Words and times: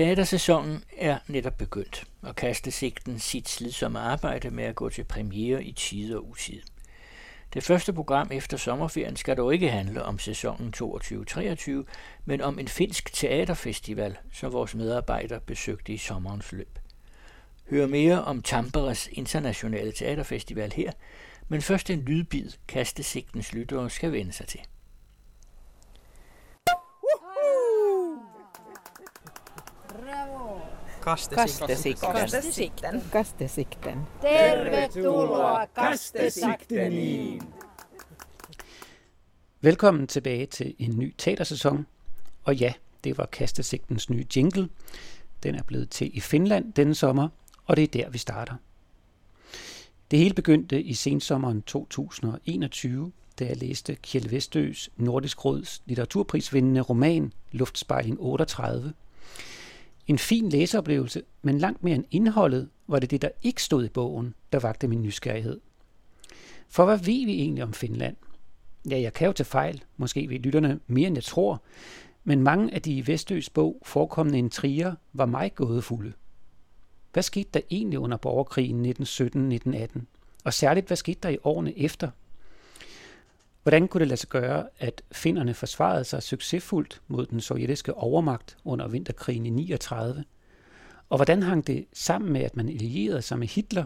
Teatersæsonen 0.00 0.84
er 0.96 1.18
netop 1.28 1.58
begyndt, 1.58 2.04
og 2.22 2.36
kastesigten 2.36 3.18
sit 3.18 3.48
slidsomme 3.48 3.98
arbejde 3.98 4.50
med 4.50 4.64
at 4.64 4.74
gå 4.74 4.88
til 4.88 5.04
premiere 5.04 5.64
i 5.64 5.72
tid 5.72 6.14
og 6.14 6.28
utid. 6.28 6.62
Det 7.54 7.64
første 7.64 7.92
program 7.92 8.28
efter 8.32 8.56
sommerferien 8.56 9.16
skal 9.16 9.36
dog 9.36 9.54
ikke 9.54 9.70
handle 9.70 10.02
om 10.02 10.18
sæsonen 10.18 10.74
22-23, 10.76 11.70
men 12.24 12.40
om 12.40 12.58
en 12.58 12.68
finsk 12.68 13.12
teaterfestival, 13.12 14.16
som 14.32 14.52
vores 14.52 14.74
medarbejdere 14.74 15.40
besøgte 15.40 15.92
i 15.92 15.96
sommerens 15.96 16.52
løb. 16.52 16.78
Hør 17.70 17.86
mere 17.86 18.24
om 18.24 18.42
Tamperes 18.42 19.08
internationale 19.12 19.92
teaterfestival 19.92 20.72
her, 20.72 20.92
men 21.48 21.62
først 21.62 21.90
en 21.90 22.00
lydbid, 22.00 22.50
kastesigtens 22.68 23.52
lyttere 23.52 23.90
skal 23.90 24.12
vende 24.12 24.32
sig 24.32 24.46
til. 24.46 24.60
Kastesikten. 31.02 32.12
Kastesikten. 32.12 33.02
Kastesikten. 33.12 33.98
Tervetuloa 34.20 35.66
Kastesikteniin. 35.66 37.42
Velkommen 39.60 40.06
tilbage 40.06 40.46
til 40.46 40.74
en 40.78 40.98
ny 40.98 41.14
teatersæson. 41.18 41.86
Og 42.44 42.56
ja, 42.56 42.72
det 43.04 43.18
var 43.18 43.26
Kastesigtens 43.26 44.10
nye 44.10 44.26
jingle. 44.36 44.68
Den 45.42 45.54
er 45.54 45.62
blevet 45.62 45.90
til 45.90 46.16
i 46.16 46.20
Finland 46.20 46.72
denne 46.72 46.94
sommer, 46.94 47.28
og 47.66 47.76
det 47.76 47.82
er 47.82 48.02
der, 48.02 48.10
vi 48.10 48.18
starter. 48.18 48.54
Det 50.10 50.18
hele 50.18 50.34
begyndte 50.34 50.82
i 50.82 50.94
sensommeren 50.94 51.62
2021, 51.62 53.12
da 53.38 53.44
jeg 53.44 53.56
læste 53.56 53.94
Kjell 53.94 54.30
Vestøs 54.30 54.90
Nordisk 54.96 55.44
Råds 55.44 55.82
litteraturprisvindende 55.86 56.80
roman 56.80 57.32
Luftspejling 57.52 58.16
38. 58.20 58.92
En 60.10 60.18
fin 60.18 60.48
læseoplevelse, 60.48 61.22
men 61.42 61.58
langt 61.58 61.84
mere 61.84 61.94
end 61.94 62.04
indholdet, 62.10 62.68
var 62.86 62.98
det 62.98 63.10
det, 63.10 63.22
der 63.22 63.28
ikke 63.42 63.62
stod 63.62 63.84
i 63.84 63.88
bogen, 63.88 64.34
der 64.52 64.58
vagte 64.58 64.88
min 64.88 65.02
nysgerrighed. 65.02 65.60
For 66.68 66.84
hvad 66.84 66.98
ved 66.98 67.26
vi 67.26 67.32
egentlig 67.32 67.64
om 67.64 67.72
Finland? 67.72 68.16
Ja, 68.90 69.00
jeg 69.00 69.12
kan 69.12 69.26
jo 69.26 69.32
tage 69.32 69.44
fejl, 69.44 69.84
måske 69.96 70.28
ved 70.28 70.38
lytterne 70.38 70.80
mere 70.86 71.06
end 71.06 71.16
jeg 71.16 71.24
tror, 71.24 71.62
men 72.24 72.42
mange 72.42 72.74
af 72.74 72.82
de 72.82 72.92
i 72.92 73.06
Vestøs 73.06 73.50
bog 73.50 73.82
forekommende 73.82 74.38
intriger 74.38 74.94
var 75.12 75.26
mig 75.26 75.54
gådefulde. 75.54 76.12
Hvad 77.12 77.22
skete 77.22 77.50
der 77.54 77.60
egentlig 77.70 77.98
under 77.98 78.16
borgerkrigen 78.16 78.86
1917-1918? 78.86 80.00
Og 80.44 80.54
særligt, 80.54 80.86
hvad 80.86 80.96
skete 80.96 81.20
der 81.22 81.28
i 81.28 81.38
årene 81.44 81.78
efter? 81.78 82.10
Hvordan 83.62 83.88
kunne 83.88 84.00
det 84.00 84.08
lade 84.08 84.20
sig 84.20 84.28
gøre, 84.28 84.68
at 84.78 85.02
finnerne 85.12 85.54
forsvarede 85.54 86.04
sig 86.04 86.22
succesfuldt 86.22 87.02
mod 87.08 87.26
den 87.26 87.40
sovjetiske 87.40 87.94
overmagt 87.94 88.56
under 88.64 88.88
vinterkrigen 88.88 89.46
i 89.46 89.50
39? 89.50 90.24
Og 91.08 91.18
hvordan 91.18 91.42
hang 91.42 91.66
det 91.66 91.86
sammen 91.92 92.32
med, 92.32 92.40
at 92.40 92.56
man 92.56 92.68
allierede 92.68 93.22
sig 93.22 93.38
med 93.38 93.48
Hitler? 93.48 93.84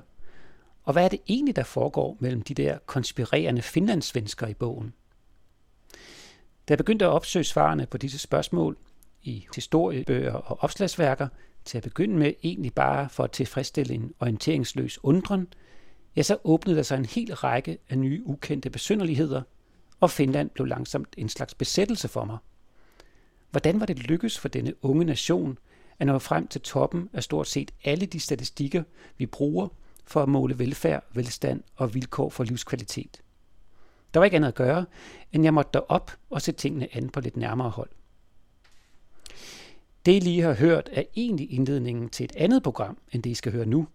Og 0.85 0.93
hvad 0.93 1.05
er 1.05 1.09
det 1.09 1.21
egentlig, 1.29 1.57
der 1.57 1.63
foregår 1.63 2.17
mellem 2.21 2.43
de 2.43 2.55
der 2.55 2.79
konspirerende 2.87 3.63
finlandssvensker 3.63 4.47
i 4.47 4.55
bogen? 4.55 4.95
Da 6.69 6.73
jeg 6.73 6.79
begyndte 6.79 7.05
at 7.05 7.11
opsøge 7.11 7.45
svarene 7.45 7.87
på 7.87 7.99
disse 7.99 8.19
spørgsmål 8.19 8.77
i 9.23 9.47
historiebøger 9.55 10.33
og 10.33 10.63
opslagsværker, 10.63 11.29
til 11.65 11.79
at 11.79 11.85
begynde 11.85 12.17
med 12.17 12.33
egentlig 12.43 12.75
bare 12.75 13.09
for 13.09 13.25
at 13.25 13.31
tilfredsstille 13.31 13.95
en 13.95 14.13
orienteringsløs 14.21 15.05
undren, 15.05 15.49
ja, 16.17 16.23
så 16.23 16.37
åbnede 16.45 16.77
der 16.77 16.83
sig 16.83 16.97
en 16.97 17.05
hel 17.05 17.35
række 17.35 17.79
af 17.89 17.99
nye 17.99 18.23
ukendte 18.27 18.71
besynderligheder, 18.71 19.43
og 20.01 20.11
Finland 20.11 20.51
blev 20.51 20.67
langsomt 20.67 21.15
en 21.17 21.29
slags 21.29 21.55
besættelse 21.55 22.09
for 22.09 22.25
mig. 22.25 22.39
Hvordan 23.51 23.81
var 23.81 23.87
det 23.87 23.99
lykkes 23.99 24.39
for 24.39 24.49
denne 24.49 24.85
unge 24.85 25.05
nation 25.05 25.59
at 25.99 26.07
nå 26.07 26.19
frem 26.19 26.49
til 26.49 26.61
toppen 26.61 27.09
af 27.13 27.23
stort 27.23 27.49
set 27.49 27.71
alle 27.85 28.07
de 28.07 28.21
statistikker, 28.21 28.83
vi 29.19 29.27
bruger 29.27 29.69
for 30.05 30.23
at 30.23 30.29
måle 30.29 30.59
velfærd, 30.59 31.05
velstand 31.13 31.63
og 31.77 31.95
vilkår 31.95 32.31
for 32.31 32.45
livskvalitet? 32.45 33.23
Der 34.15 34.21
var 34.21 34.25
ikke 34.25 34.37
andet 34.37 34.49
at 34.49 34.55
gøre, 34.55 34.87
end 35.33 35.45
jeg 35.45 35.55
måtte 35.55 35.71
derop 35.75 36.11
og 36.31 36.43
se 36.43 36.53
tingene 36.53 36.97
an 36.97 37.09
på 37.09 37.21
lidt 37.21 37.37
nærmere 37.37 37.71
hold. 37.71 37.91
Det, 40.07 40.13
I 40.13 40.19
lige 40.19 40.43
har 40.43 40.55
hørt, 40.55 40.91
er 40.93 41.03
egentlig 41.17 41.53
indledningen 41.53 42.09
til 42.09 42.25
et 42.25 42.37
andet 42.37 42.63
program, 42.63 42.99
end 43.13 43.23
det, 43.23 43.31
I 43.31 43.35
skal 43.35 43.53
høre 43.53 43.67
nu. 43.67 43.87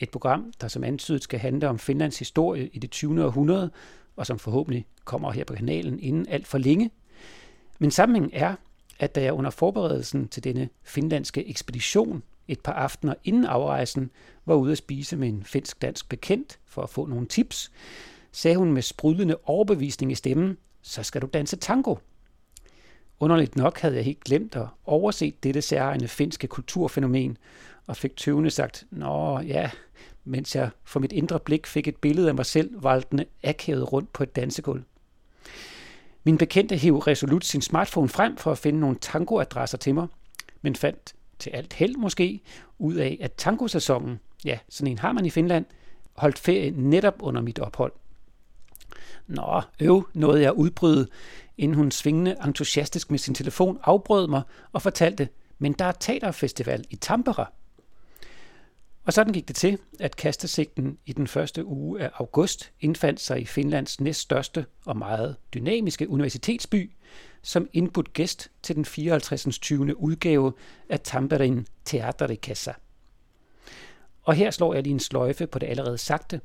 Et 0.00 0.10
program, 0.10 0.52
der 0.60 0.68
som 0.68 0.84
antydet 0.84 1.22
skal 1.22 1.38
handle 1.38 1.68
om 1.68 1.78
Finlands 1.78 2.18
historie 2.18 2.68
i 2.68 2.78
det 2.78 2.90
20. 2.90 3.24
århundrede, 3.24 3.70
og 4.16 4.26
som 4.26 4.38
forhåbentlig 4.38 4.86
kommer 5.04 5.32
her 5.32 5.44
på 5.44 5.54
kanalen 5.54 6.00
inden 6.00 6.28
alt 6.28 6.46
for 6.46 6.58
længe. 6.58 6.90
Men 7.78 7.90
sammenhængen 7.90 8.30
er, 8.34 8.54
at 8.98 9.14
da 9.14 9.22
jeg 9.22 9.32
under 9.32 9.50
forberedelsen 9.50 10.28
til 10.28 10.44
denne 10.44 10.68
finlandske 10.82 11.48
ekspedition 11.48 12.22
et 12.48 12.60
par 12.60 12.72
aftener 12.72 13.14
inden 13.24 13.44
afrejsen 13.44 14.10
var 14.46 14.54
ude 14.54 14.72
at 14.72 14.78
spise 14.78 15.16
med 15.16 15.28
en 15.28 15.44
finsk-dansk 15.44 16.08
bekendt 16.08 16.58
for 16.64 16.82
at 16.82 16.90
få 16.90 17.06
nogle 17.06 17.26
tips, 17.26 17.72
sagde 18.32 18.56
hun 18.56 18.72
med 18.72 18.82
sprudlende 18.82 19.36
overbevisning 19.44 20.12
i 20.12 20.14
stemmen, 20.14 20.56
så 20.82 21.02
skal 21.02 21.22
du 21.22 21.26
danse 21.26 21.56
tango. 21.56 21.96
Underligt 23.20 23.56
nok 23.56 23.78
havde 23.78 23.94
jeg 23.94 24.04
helt 24.04 24.24
glemt 24.24 24.56
at 24.56 24.66
overset 24.84 25.44
dette 25.44 25.62
særegne 25.62 26.08
finske 26.08 26.46
kulturfænomen, 26.46 27.38
og 27.86 27.96
fik 27.96 28.16
tøvende 28.16 28.50
sagt, 28.50 28.84
Nå 28.90 29.40
ja, 29.40 29.70
mens 30.24 30.56
jeg 30.56 30.70
for 30.84 31.00
mit 31.00 31.12
indre 31.12 31.40
blik 31.40 31.66
fik 31.66 31.88
et 31.88 31.96
billede 31.96 32.28
af 32.28 32.34
mig 32.34 32.46
selv 32.46 32.82
valgtende 32.82 33.24
akavet 33.42 33.92
rundt 33.92 34.12
på 34.12 34.22
et 34.22 34.36
dansegulv. 34.36 34.82
Min 36.24 36.38
bekendte 36.38 36.76
hæv 36.76 36.98
resolut 36.98 37.44
sin 37.44 37.62
smartphone 37.62 38.08
frem 38.08 38.36
for 38.36 38.52
at 38.52 38.58
finde 38.58 38.80
nogle 38.80 38.96
tangoadresser 39.00 39.78
til 39.78 39.94
mig, 39.94 40.06
men 40.62 40.76
fandt 40.76 41.14
til 41.38 41.50
alt 41.50 41.72
held 41.72 41.96
måske 41.96 42.40
ud 42.78 42.94
af, 42.94 43.18
at 43.20 43.32
tangosæsonen, 43.32 44.20
ja, 44.44 44.58
sådan 44.68 44.90
en 44.90 44.98
har 44.98 45.12
man 45.12 45.26
i 45.26 45.30
Finland, 45.30 45.64
holdt 46.16 46.38
ferie 46.38 46.70
netop 46.70 47.14
under 47.20 47.40
mit 47.40 47.58
ophold. 47.58 47.92
Nå, 49.26 49.62
øv, 49.80 50.08
nåede 50.14 50.42
jeg 50.42 50.52
udbryde, 50.52 51.08
inden 51.58 51.76
hun 51.76 51.90
svingende 51.90 52.36
entusiastisk 52.44 53.10
med 53.10 53.18
sin 53.18 53.34
telefon 53.34 53.78
afbrød 53.82 54.28
mig 54.28 54.42
og 54.72 54.82
fortalte, 54.82 55.28
men 55.58 55.72
der 55.72 55.84
er 55.84 55.92
teaterfestival 55.92 56.84
i 56.90 56.96
Tampere. 56.96 57.46
Og 59.04 59.12
sådan 59.12 59.32
gik 59.32 59.48
det 59.48 59.56
til, 59.56 59.78
at 60.00 60.16
kastesigten 60.16 60.98
i 61.06 61.12
den 61.12 61.26
første 61.26 61.64
uge 61.64 62.00
af 62.00 62.10
august 62.14 62.72
indfandt 62.80 63.20
sig 63.20 63.40
i 63.40 63.44
Finlands 63.44 64.00
næststørste 64.00 64.66
og 64.86 64.96
meget 64.96 65.36
dynamiske 65.54 66.08
universitetsby, 66.08 66.90
som 67.42 67.68
indbudt 67.72 68.12
gæst 68.12 68.50
til 68.62 68.76
den 68.76 68.84
54. 68.84 69.58
20. 69.58 70.00
udgave 70.00 70.52
af 70.88 71.00
Tamperin 71.00 71.66
Teaterikassa. 71.84 72.72
Og 74.22 74.34
her 74.34 74.50
slår 74.50 74.74
jeg 74.74 74.82
lige 74.82 74.92
en 74.92 75.00
sløjfe 75.00 75.46
på 75.46 75.58
det 75.58 75.66
allerede 75.66 75.98
sagte, 75.98 76.40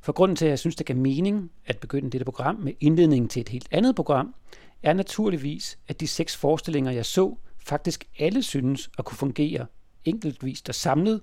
for 0.00 0.12
grunden 0.12 0.36
til, 0.36 0.44
at 0.44 0.50
jeg 0.50 0.58
synes, 0.58 0.76
det 0.76 0.86
gav 0.86 0.96
mening 0.96 1.50
at 1.66 1.78
begynde 1.78 2.10
dette 2.10 2.24
program 2.24 2.54
med 2.54 2.72
indledningen 2.80 3.28
til 3.28 3.40
et 3.40 3.48
helt 3.48 3.68
andet 3.70 3.96
program, 3.96 4.34
er 4.82 4.92
naturligvis, 4.92 5.78
at 5.88 6.00
de 6.00 6.06
seks 6.06 6.36
forestillinger, 6.36 6.90
jeg 6.90 7.06
så, 7.06 7.36
faktisk 7.58 8.04
alle 8.18 8.42
synes 8.42 8.90
at 8.98 9.04
kunne 9.04 9.18
fungere 9.18 9.66
enkeltvist 10.06 10.68
og 10.68 10.74
samlet 10.74 11.20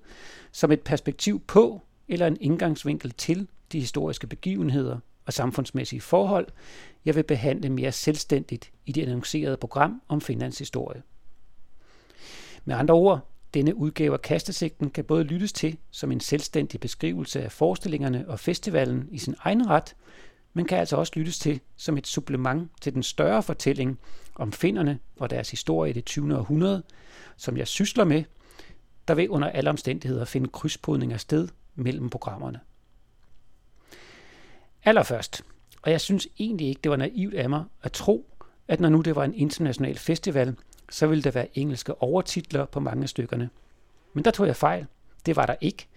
som 0.51 0.71
et 0.71 0.81
perspektiv 0.81 1.39
på 1.39 1.81
eller 2.07 2.27
en 2.27 2.38
indgangsvinkel 2.41 3.11
til 3.11 3.47
de 3.71 3.79
historiske 3.79 4.27
begivenheder 4.27 4.99
og 5.25 5.33
samfundsmæssige 5.33 6.01
forhold, 6.01 6.47
jeg 7.05 7.16
vil 7.16 7.23
behandle 7.23 7.69
mere 7.69 7.91
selvstændigt 7.91 8.72
i 8.85 8.91
det 8.91 9.01
annoncerede 9.01 9.57
program 9.57 10.01
om 10.07 10.22
Finlands 10.22 10.59
historie. 10.59 11.01
Med 12.66 12.75
andre 12.75 12.93
ord, 12.93 13.29
denne 13.53 13.75
udgave 13.75 14.13
af 14.13 14.22
Kastesigten 14.22 14.89
kan 14.89 15.03
både 15.03 15.23
lyttes 15.23 15.53
til 15.53 15.77
som 15.91 16.11
en 16.11 16.19
selvstændig 16.19 16.79
beskrivelse 16.79 17.43
af 17.43 17.51
forestillingerne 17.51 18.25
og 18.27 18.39
festivalen 18.39 19.07
i 19.11 19.17
sin 19.17 19.35
egen 19.39 19.69
ret, 19.69 19.95
men 20.53 20.66
kan 20.66 20.77
altså 20.77 20.95
også 20.95 21.13
lyttes 21.16 21.39
til 21.39 21.59
som 21.75 21.97
et 21.97 22.07
supplement 22.07 22.72
til 22.81 22.93
den 22.93 23.03
større 23.03 23.43
fortælling 23.43 23.99
om 24.35 24.51
finderne 24.51 24.99
og 25.19 25.29
deres 25.29 25.51
historie 25.51 25.89
i 25.89 25.93
det 25.93 26.05
20. 26.05 26.38
århundrede, 26.38 26.83
som 27.38 27.57
jeg 27.57 27.67
sysler 27.67 28.03
med, 28.03 28.23
der 29.08 29.14
vil 29.14 29.29
under 29.29 29.50
alle 29.50 29.70
omstændigheder 29.70 30.26
finde 30.26 30.50
krydspodninger 30.50 31.17
sted 31.17 31.47
mellem 31.76 32.09
programmerne. 32.09 32.59
Allerførst, 34.84 35.44
og 35.82 35.91
jeg 35.91 36.02
synes 36.02 36.28
egentlig 36.40 36.67
ikke, 36.67 36.79
det 36.84 36.91
var 36.91 36.97
naivt 36.97 37.34
af 37.34 37.50
mig 37.50 37.64
at 37.82 37.91
tro, 37.91 38.29
at 38.67 38.79
når 38.79 38.90
nu 38.90 39.02
det 39.02 39.16
var 39.16 39.23
en 39.23 39.34
international 39.34 39.97
festival, 39.97 40.55
så 40.90 41.08
ville 41.08 41.23
der 41.23 41.32
være 41.32 41.58
engelske 41.58 42.02
overtitler 42.02 42.66
på 42.66 42.79
mange 42.79 43.03
af 43.03 43.09
stykkerne. 43.09 43.50
Men 44.14 44.26
der 44.26 44.32
tog 44.32 44.47
jeg 44.47 44.55
fejl. 44.55 44.85
Det 45.26 45.35
var 45.35 45.46
der 45.46 45.56
ikke. 45.61 45.88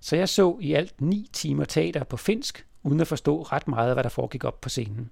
Så 0.00 0.16
jeg 0.16 0.28
så 0.28 0.58
i 0.60 0.72
alt 0.72 1.00
ni 1.00 1.28
timer 1.32 1.64
teater 1.64 2.04
på 2.04 2.16
finsk, 2.16 2.66
uden 2.82 3.00
at 3.00 3.06
forstå 3.06 3.42
ret 3.42 3.68
meget 3.68 3.88
af, 3.88 3.94
hvad 3.94 4.04
der 4.04 4.10
foregik 4.10 4.44
op 4.44 4.60
på 4.60 4.68
scenen. 4.68 5.10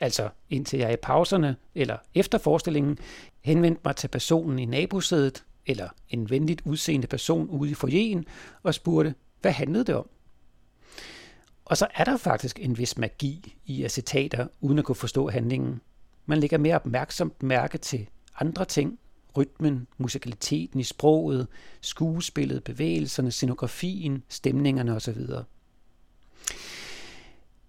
Altså 0.00 0.28
indtil 0.50 0.78
jeg 0.78 0.92
i 0.92 0.96
pauserne 0.96 1.56
eller 1.74 1.96
efter 2.14 2.38
forestillingen 2.38 2.98
henvendte 3.40 3.80
mig 3.84 3.96
til 3.96 4.08
personen 4.08 4.58
i 4.58 4.64
nabosædet, 4.64 5.44
eller 5.68 5.88
en 6.08 6.30
venligt 6.30 6.62
udseende 6.64 7.06
person 7.06 7.48
ude 7.48 7.70
i 7.70 7.74
forjen 7.74 8.24
og 8.62 8.74
spurgte, 8.74 9.14
hvad 9.40 9.52
handlede 9.52 9.84
det 9.84 9.94
om? 9.94 10.08
Og 11.64 11.76
så 11.76 11.86
er 11.94 12.04
der 12.04 12.16
faktisk 12.16 12.58
en 12.60 12.78
vis 12.78 12.98
magi 12.98 13.54
i 13.66 13.82
at 13.82 13.92
citater, 13.92 14.46
uden 14.60 14.78
at 14.78 14.84
kunne 14.84 14.96
forstå 14.96 15.28
handlingen. 15.28 15.80
Man 16.26 16.38
lægger 16.38 16.58
mere 16.58 16.74
opmærksomt 16.74 17.42
mærke 17.42 17.78
til 17.78 18.06
andre 18.40 18.64
ting, 18.64 18.98
rytmen, 19.36 19.86
musikaliteten 19.98 20.80
i 20.80 20.84
sproget, 20.84 21.46
skuespillet, 21.80 22.64
bevægelserne, 22.64 23.30
scenografien, 23.30 24.22
stemningerne 24.28 24.94
osv. 24.94 25.26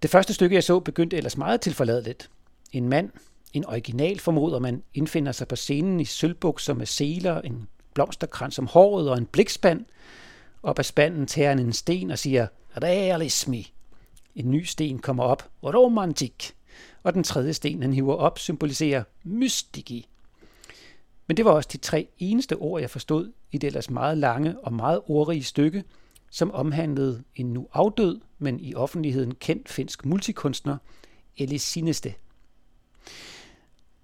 Det 0.01 0.09
første 0.09 0.33
stykke, 0.33 0.55
jeg 0.55 0.63
så, 0.63 0.79
begyndte 0.79 1.17
ellers 1.17 1.37
meget 1.37 1.61
tilforladeligt. 1.61 2.29
En 2.71 2.89
mand, 2.89 3.09
en 3.53 3.65
original 3.65 4.19
formoder 4.19 4.59
man, 4.59 4.83
indfinder 4.93 5.31
sig 5.31 5.47
på 5.47 5.55
scenen 5.55 5.99
i 5.99 6.05
sølvbukser 6.05 6.73
med 6.73 6.85
seler, 6.85 7.41
en 7.41 7.67
blomsterkrans 7.93 8.59
om 8.59 8.67
håret 8.67 9.09
og 9.09 9.17
en 9.17 9.25
blikspand. 9.25 9.85
Op 10.63 10.79
af 10.79 10.85
spanden 10.85 11.27
tager 11.27 11.49
han 11.49 11.59
en 11.59 11.73
sten 11.73 12.11
og 12.11 12.19
siger, 12.19 12.47
realismi. 12.83 13.73
En 14.35 14.51
ny 14.51 14.63
sten 14.63 14.99
kommer 14.99 15.23
op, 15.23 15.49
romantik. 15.63 16.53
Og 17.03 17.13
den 17.13 17.23
tredje 17.23 17.53
sten, 17.53 17.81
han 17.81 17.93
hiver 17.93 18.15
op, 18.15 18.39
symboliserer 18.39 19.03
mystiki. 19.23 20.07
Men 21.27 21.37
det 21.37 21.45
var 21.45 21.51
også 21.51 21.69
de 21.71 21.77
tre 21.77 22.07
eneste 22.17 22.55
ord, 22.55 22.81
jeg 22.81 22.89
forstod 22.89 23.31
i 23.51 23.57
det 23.57 23.67
ellers 23.67 23.89
meget 23.89 24.17
lange 24.17 24.59
og 24.59 24.73
meget 24.73 25.01
ordrige 25.07 25.43
stykke, 25.43 25.83
som 26.31 26.51
omhandlede 26.51 27.23
en 27.35 27.53
nu 27.53 27.67
afdød, 27.73 28.21
men 28.37 28.59
i 28.59 28.75
offentligheden 28.75 29.35
kendt 29.35 29.69
finsk 29.69 30.05
multikunstner, 30.05 30.77
Elis 31.37 31.61
Sineste. 31.61 32.13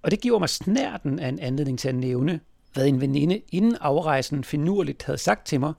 Og 0.02 0.10
det 0.10 0.20
giver 0.20 0.38
mig 0.38 0.48
snærten 0.48 1.18
af 1.18 1.28
en 1.28 1.38
anledning 1.38 1.78
til 1.78 1.88
at 1.88 1.94
nævne, 1.94 2.40
hvad 2.76 2.86
en 2.86 3.00
veninde 3.00 3.42
inden 3.52 3.76
afrejsen 3.80 4.44
finurligt 4.44 5.02
havde 5.02 5.18
sagt 5.18 5.46
til 5.46 5.60
mig, 5.60 5.72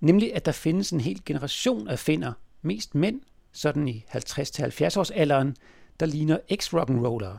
nemlig 0.00 0.34
at 0.34 0.46
der 0.46 0.52
findes 0.52 0.90
en 0.90 1.00
hel 1.00 1.24
generation 1.26 1.88
af 1.88 1.98
finder, 1.98 2.32
mest 2.62 2.94
mænd, 2.94 3.20
sådan 3.52 3.88
i 3.88 4.04
50-70 4.08 4.98
års 4.98 5.10
alderen, 5.10 5.56
der 6.00 6.06
ligner 6.06 6.38
ex-rock'n'rollere. 6.52 7.38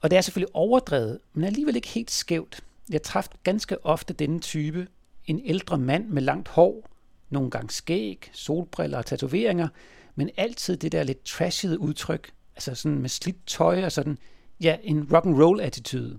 Og 0.00 0.10
det 0.10 0.16
er 0.16 0.20
selvfølgelig 0.20 0.56
overdrevet, 0.56 1.18
men 1.32 1.44
alligevel 1.44 1.76
ikke 1.76 1.88
helt 1.88 2.10
skævt. 2.10 2.60
Jeg 2.90 3.02
traf 3.02 3.28
ganske 3.42 3.84
ofte 3.86 4.14
denne 4.14 4.40
type, 4.40 4.86
en 5.26 5.40
ældre 5.44 5.78
mand 5.78 6.08
med 6.08 6.22
langt 6.22 6.48
hår, 6.48 6.88
nogle 7.30 7.50
gange 7.50 7.70
skæg, 7.70 8.30
solbriller 8.32 8.98
og 8.98 9.06
tatoveringer, 9.06 9.68
men 10.14 10.30
altid 10.36 10.76
det 10.76 10.92
der 10.92 11.02
lidt 11.02 11.24
trashede 11.24 11.78
udtryk, 11.78 12.32
altså 12.56 12.74
sådan 12.74 12.98
med 12.98 13.08
slidt 13.08 13.46
tøj 13.46 13.84
og 13.84 13.92
sådan, 13.92 14.18
ja, 14.60 14.76
en 14.82 15.08
rock'n'roll 15.12 15.60
attitude. 15.60 16.18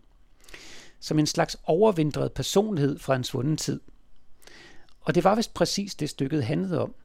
Som 1.06 1.20
en 1.20 1.28
slags 1.28 1.58
overvindret 1.64 2.32
personlighed 2.32 3.00
fra 3.00 3.16
en 3.16 3.24
svunden 3.24 3.58
tid. 3.58 3.80
Og 5.02 5.16
det 5.16 5.24
var 5.24 5.36
vist 5.36 5.54
præcis 5.54 5.96
det 5.96 6.10
stykket 6.10 6.44
handlede 6.44 6.82
om. 6.82 6.96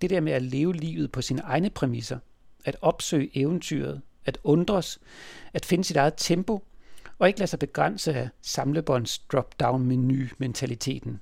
Det 0.00 0.10
der 0.10 0.20
med 0.20 0.32
at 0.32 0.42
leve 0.42 0.74
livet 0.74 1.12
på 1.12 1.22
sine 1.22 1.42
egne 1.42 1.70
præmisser. 1.70 2.18
At 2.64 2.76
opsøge 2.80 3.30
eventyret. 3.38 4.02
At 4.24 4.38
undres. 4.44 5.00
At 5.52 5.66
finde 5.66 5.84
sit 5.84 5.96
eget 5.96 6.14
tempo. 6.16 6.64
Og 7.18 7.28
ikke 7.28 7.38
lade 7.38 7.50
sig 7.50 7.58
begrænse 7.58 8.14
af 8.14 8.28
samlebånds 8.42 9.18
drop-down-menu 9.18 10.26
mentaliteten. 10.38 11.20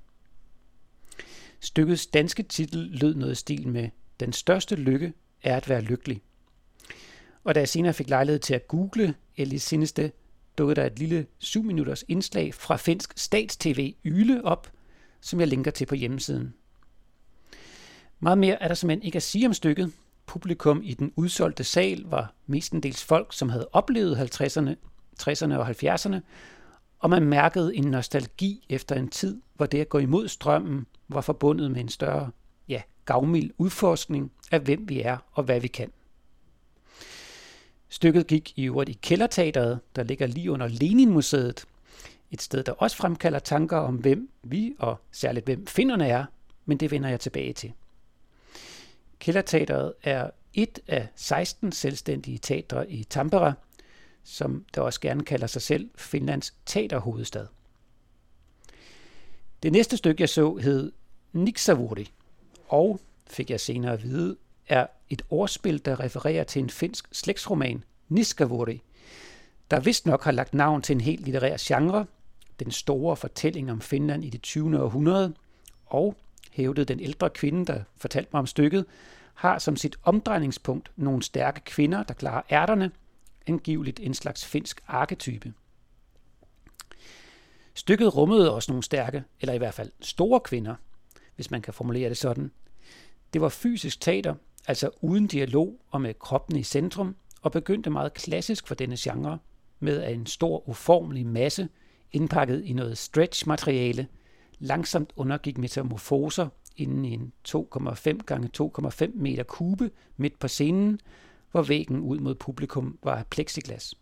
Stykkets 1.60 2.06
danske 2.06 2.42
titel 2.42 2.78
lød 2.78 3.14
noget 3.14 3.32
i 3.32 3.34
stil 3.34 3.68
med 3.68 3.88
Den 4.20 4.32
største 4.32 4.76
lykke 4.76 5.12
er 5.42 5.56
at 5.56 5.68
være 5.68 5.80
lykkelig. 5.80 6.22
Og 7.44 7.54
da 7.54 7.60
jeg 7.60 7.68
senere 7.68 7.94
fik 7.94 8.08
lejlighed 8.08 8.40
til 8.40 8.54
at 8.54 8.68
google 8.68 9.14
Elis 9.36 9.62
Sinneste, 9.62 10.12
dukkede 10.58 10.80
der 10.80 10.86
et 10.86 10.98
lille 10.98 11.26
7 11.38 11.62
minutters 11.62 12.04
indslag 12.08 12.54
fra 12.54 12.76
finsk 12.76 13.12
statstv 13.16 13.92
Yle 14.04 14.44
op, 14.44 14.70
som 15.20 15.40
jeg 15.40 15.48
linker 15.48 15.70
til 15.70 15.86
på 15.86 15.94
hjemmesiden. 15.94 16.54
Meget 18.20 18.38
mere 18.38 18.62
er 18.62 18.68
der 18.68 18.74
simpelthen 18.74 19.06
ikke 19.06 19.16
at 19.16 19.22
sige 19.22 19.46
om 19.46 19.54
stykket. 19.54 19.92
Publikum 20.26 20.80
i 20.84 20.94
den 20.94 21.12
udsolgte 21.16 21.64
sal 21.64 22.02
var 22.04 22.34
mestendels 22.46 23.04
folk, 23.04 23.32
som 23.32 23.48
havde 23.48 23.68
oplevet 23.72 24.16
50'erne, 24.16 24.74
60'erne 25.22 25.54
og 25.54 25.68
70'erne, 25.70 26.16
og 26.98 27.10
man 27.10 27.22
mærkede 27.22 27.76
en 27.76 27.84
nostalgi 27.84 28.66
efter 28.68 28.94
en 28.94 29.08
tid, 29.08 29.40
hvor 29.54 29.66
det 29.66 29.80
at 29.80 29.88
gå 29.88 29.98
imod 29.98 30.28
strømmen 30.28 30.86
var 31.08 31.20
forbundet 31.20 31.70
med 31.70 31.80
en 31.80 31.88
større, 31.88 32.30
ja, 32.68 32.82
gavmild 33.04 33.50
udforskning 33.58 34.32
af, 34.50 34.60
hvem 34.60 34.88
vi 34.88 35.00
er 35.00 35.16
og 35.32 35.44
hvad 35.44 35.60
vi 35.60 35.68
kan. 35.68 35.92
Stykket 37.94 38.26
gik 38.26 38.52
i 38.56 38.64
øvrigt 38.64 38.90
i 38.90 38.98
Kælderteateret, 39.02 39.80
der 39.96 40.02
ligger 40.02 40.26
lige 40.26 40.50
under 40.50 40.66
Leninmuseet. 40.68 41.64
et 42.30 42.42
sted, 42.42 42.62
der 42.62 42.72
også 42.72 42.96
fremkalder 42.96 43.38
tanker 43.38 43.76
om, 43.76 43.94
hvem 43.96 44.30
vi 44.42 44.74
og 44.78 45.00
særligt 45.12 45.44
hvem 45.44 45.66
finderne 45.66 46.08
er, 46.08 46.24
men 46.64 46.78
det 46.78 46.90
vender 46.90 47.08
jeg 47.08 47.20
tilbage 47.20 47.52
til. 47.52 47.72
Kælderteateret 49.18 49.92
er 50.02 50.30
et 50.54 50.78
af 50.88 51.08
16 51.16 51.72
selvstændige 51.72 52.38
teatre 52.38 52.90
i 52.90 53.04
Tampere, 53.04 53.54
som 54.24 54.64
der 54.74 54.80
også 54.80 55.00
gerne 55.00 55.24
kalder 55.24 55.46
sig 55.46 55.62
selv 55.62 55.90
Finlands 55.94 56.54
teaterhovedstad. 56.66 57.46
Det 59.62 59.72
næste 59.72 59.96
stykke, 59.96 60.22
jeg 60.22 60.28
så, 60.28 60.54
hed 60.54 60.92
Niksavuri, 61.32 62.10
og, 62.68 63.00
fik 63.26 63.50
jeg 63.50 63.60
senere 63.60 63.92
at 63.92 64.02
vide, 64.02 64.36
er 64.68 64.86
et 65.10 65.22
ordspil, 65.30 65.84
der 65.84 66.00
refererer 66.00 66.44
til 66.44 66.62
en 66.62 66.70
finsk 66.70 67.08
slægtsroman, 67.12 67.84
Niskavuri, 68.08 68.82
der 69.70 69.80
vist 69.80 70.06
nok 70.06 70.24
har 70.24 70.32
lagt 70.32 70.54
navn 70.54 70.82
til 70.82 70.94
en 70.94 71.00
helt 71.00 71.24
litterær 71.24 71.56
genre, 71.60 72.06
den 72.58 72.70
store 72.70 73.16
fortælling 73.16 73.70
om 73.70 73.80
Finland 73.80 74.24
i 74.24 74.30
det 74.30 74.42
20. 74.42 74.82
århundrede, 74.82 75.34
og 75.86 76.16
hævdede 76.52 76.84
den 76.84 77.00
ældre 77.00 77.30
kvinde, 77.30 77.66
der 77.66 77.82
fortalte 77.96 78.30
mig 78.32 78.38
om 78.38 78.46
stykket, 78.46 78.86
har 79.34 79.58
som 79.58 79.76
sit 79.76 79.96
omdrejningspunkt 80.02 80.90
nogle 80.96 81.22
stærke 81.22 81.60
kvinder, 81.60 82.02
der 82.02 82.14
klarer 82.14 82.42
ærterne, 82.50 82.90
angiveligt 83.46 84.00
en 84.00 84.14
slags 84.14 84.44
finsk 84.44 84.80
arketype. 84.86 85.52
Stykket 87.74 88.16
rummede 88.16 88.54
også 88.54 88.72
nogle 88.72 88.82
stærke, 88.82 89.24
eller 89.40 89.54
i 89.54 89.58
hvert 89.58 89.74
fald 89.74 89.92
store 90.00 90.40
kvinder, 90.40 90.74
hvis 91.34 91.50
man 91.50 91.62
kan 91.62 91.74
formulere 91.74 92.08
det 92.08 92.16
sådan. 92.16 92.50
Det 93.32 93.40
var 93.40 93.48
fysisk 93.48 94.00
teater, 94.00 94.34
altså 94.66 94.90
uden 95.00 95.26
dialog 95.26 95.80
og 95.90 96.00
med 96.00 96.14
kroppen 96.14 96.56
i 96.56 96.62
centrum, 96.62 97.16
og 97.42 97.52
begyndte 97.52 97.90
meget 97.90 98.14
klassisk 98.14 98.66
for 98.68 98.74
denne 98.74 98.96
genre, 98.98 99.38
med 99.80 100.12
en 100.12 100.26
stor 100.26 100.68
uformelig 100.68 101.26
masse, 101.26 101.68
indpakket 102.12 102.64
i 102.64 102.72
noget 102.72 102.98
stretch-materiale, 102.98 104.08
langsomt 104.58 105.12
undergik 105.16 105.58
metamorfoser 105.58 106.48
inden 106.76 107.04
i 107.04 107.12
en 107.12 107.32
2,5 107.48 108.18
gange 108.26 108.50
2,5 108.62 109.10
meter 109.14 109.42
kube 109.42 109.90
midt 110.16 110.38
på 110.38 110.48
scenen, 110.48 111.00
hvor 111.50 111.62
væggen 111.62 112.00
ud 112.00 112.18
mod 112.18 112.34
publikum 112.34 112.98
var 113.02 113.16
af 113.16 113.26
plexiglas. 113.26 113.94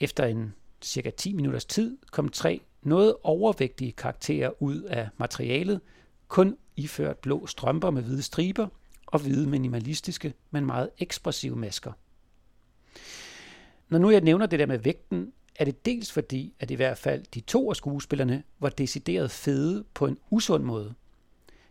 Efter 0.00 0.26
en 0.26 0.54
cirka 0.82 1.10
10 1.10 1.32
minutters 1.32 1.64
tid 1.64 1.98
kom 2.12 2.28
tre 2.28 2.60
noget 2.82 3.14
overvægtige 3.22 3.92
karakterer 3.92 4.62
ud 4.62 4.82
af 4.82 5.08
materialet, 5.16 5.80
kun 6.28 6.56
iført 6.76 7.18
blå 7.18 7.46
strømper 7.46 7.90
med 7.90 8.02
hvide 8.02 8.22
striber 8.22 8.68
og 9.10 9.20
hvide 9.20 9.48
minimalistiske, 9.48 10.34
men 10.50 10.66
meget 10.66 10.90
ekspressive 10.98 11.56
masker. 11.56 11.92
Når 13.88 13.98
nu 13.98 14.10
jeg 14.10 14.20
nævner 14.20 14.46
det 14.46 14.58
der 14.58 14.66
med 14.66 14.78
vægten, 14.78 15.32
er 15.56 15.64
det 15.64 15.86
dels 15.86 16.12
fordi, 16.12 16.54
at 16.60 16.70
i 16.70 16.74
hvert 16.74 16.98
fald 16.98 17.24
de 17.34 17.40
to 17.40 17.70
af 17.70 17.76
skuespillerne 17.76 18.42
var 18.58 18.68
decideret 18.68 19.30
fede 19.30 19.84
på 19.94 20.06
en 20.06 20.18
usund 20.30 20.64
måde. 20.64 20.94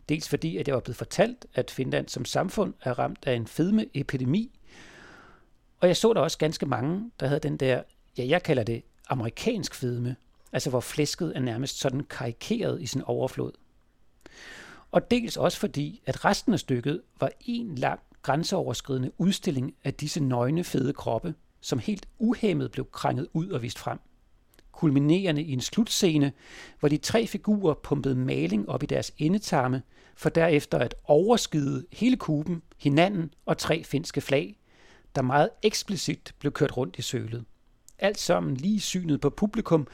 Dels 0.09 0.29
fordi, 0.29 0.57
at 0.57 0.67
jeg 0.67 0.75
var 0.75 0.81
blevet 0.81 0.97
fortalt, 0.97 1.45
at 1.53 1.71
Finland 1.71 2.07
som 2.07 2.25
samfund 2.25 2.73
er 2.81 2.99
ramt 2.99 3.27
af 3.27 3.33
en 3.33 3.47
fedmeepidemi. 3.47 4.59
Og 5.79 5.87
jeg 5.87 5.97
så 5.97 6.13
der 6.13 6.21
også 6.21 6.37
ganske 6.37 6.65
mange, 6.65 7.11
der 7.19 7.27
havde 7.27 7.39
den 7.39 7.57
der, 7.57 7.83
ja, 8.17 8.27
jeg 8.27 8.43
kalder 8.43 8.63
det 8.63 8.83
amerikansk 9.09 9.75
fedme, 9.75 10.15
altså 10.51 10.69
hvor 10.69 10.79
flæsket 10.79 11.33
er 11.35 11.39
nærmest 11.39 11.79
sådan 11.79 12.03
karikeret 12.03 12.81
i 12.81 12.85
sin 12.85 13.01
overflod. 13.01 13.51
Og 14.91 15.11
dels 15.11 15.37
også 15.37 15.59
fordi, 15.59 16.01
at 16.05 16.25
resten 16.25 16.53
af 16.53 16.59
stykket 16.59 17.01
var 17.19 17.31
en 17.41 17.75
lang 17.75 17.99
grænseoverskridende 18.21 19.11
udstilling 19.17 19.73
af 19.83 19.93
disse 19.93 20.23
nøgne 20.23 20.63
fede 20.63 20.93
kroppe, 20.93 21.35
som 21.61 21.79
helt 21.79 22.07
uhæmmet 22.19 22.71
blev 22.71 22.91
krænget 22.91 23.27
ud 23.33 23.49
og 23.49 23.61
vist 23.61 23.79
frem. 23.79 23.99
Kulminerende 24.71 25.43
i 25.43 25.51
en 25.51 25.61
slutscene, 25.61 26.31
hvor 26.79 26.89
de 26.89 26.97
tre 26.97 27.27
figurer 27.27 27.73
pumpede 27.73 28.15
maling 28.15 28.69
op 28.69 28.83
i 28.83 28.85
deres 28.85 29.11
endetarme, 29.17 29.81
for 30.15 30.29
derefter 30.29 30.77
at 30.77 30.95
overskide 31.03 31.85
hele 31.91 32.17
kuben, 32.17 32.61
hinanden 32.77 33.33
og 33.45 33.57
tre 33.57 33.83
finske 33.83 34.21
flag, 34.21 34.59
der 35.15 35.21
meget 35.21 35.49
eksplicit 35.63 36.33
blev 36.39 36.51
kørt 36.51 36.77
rundt 36.77 36.97
i 36.97 37.01
sølet. 37.01 37.45
Alt 37.99 38.19
sammen 38.19 38.55
lige 38.57 38.79
synet 38.79 39.21
på 39.21 39.29
publikum, 39.29 39.87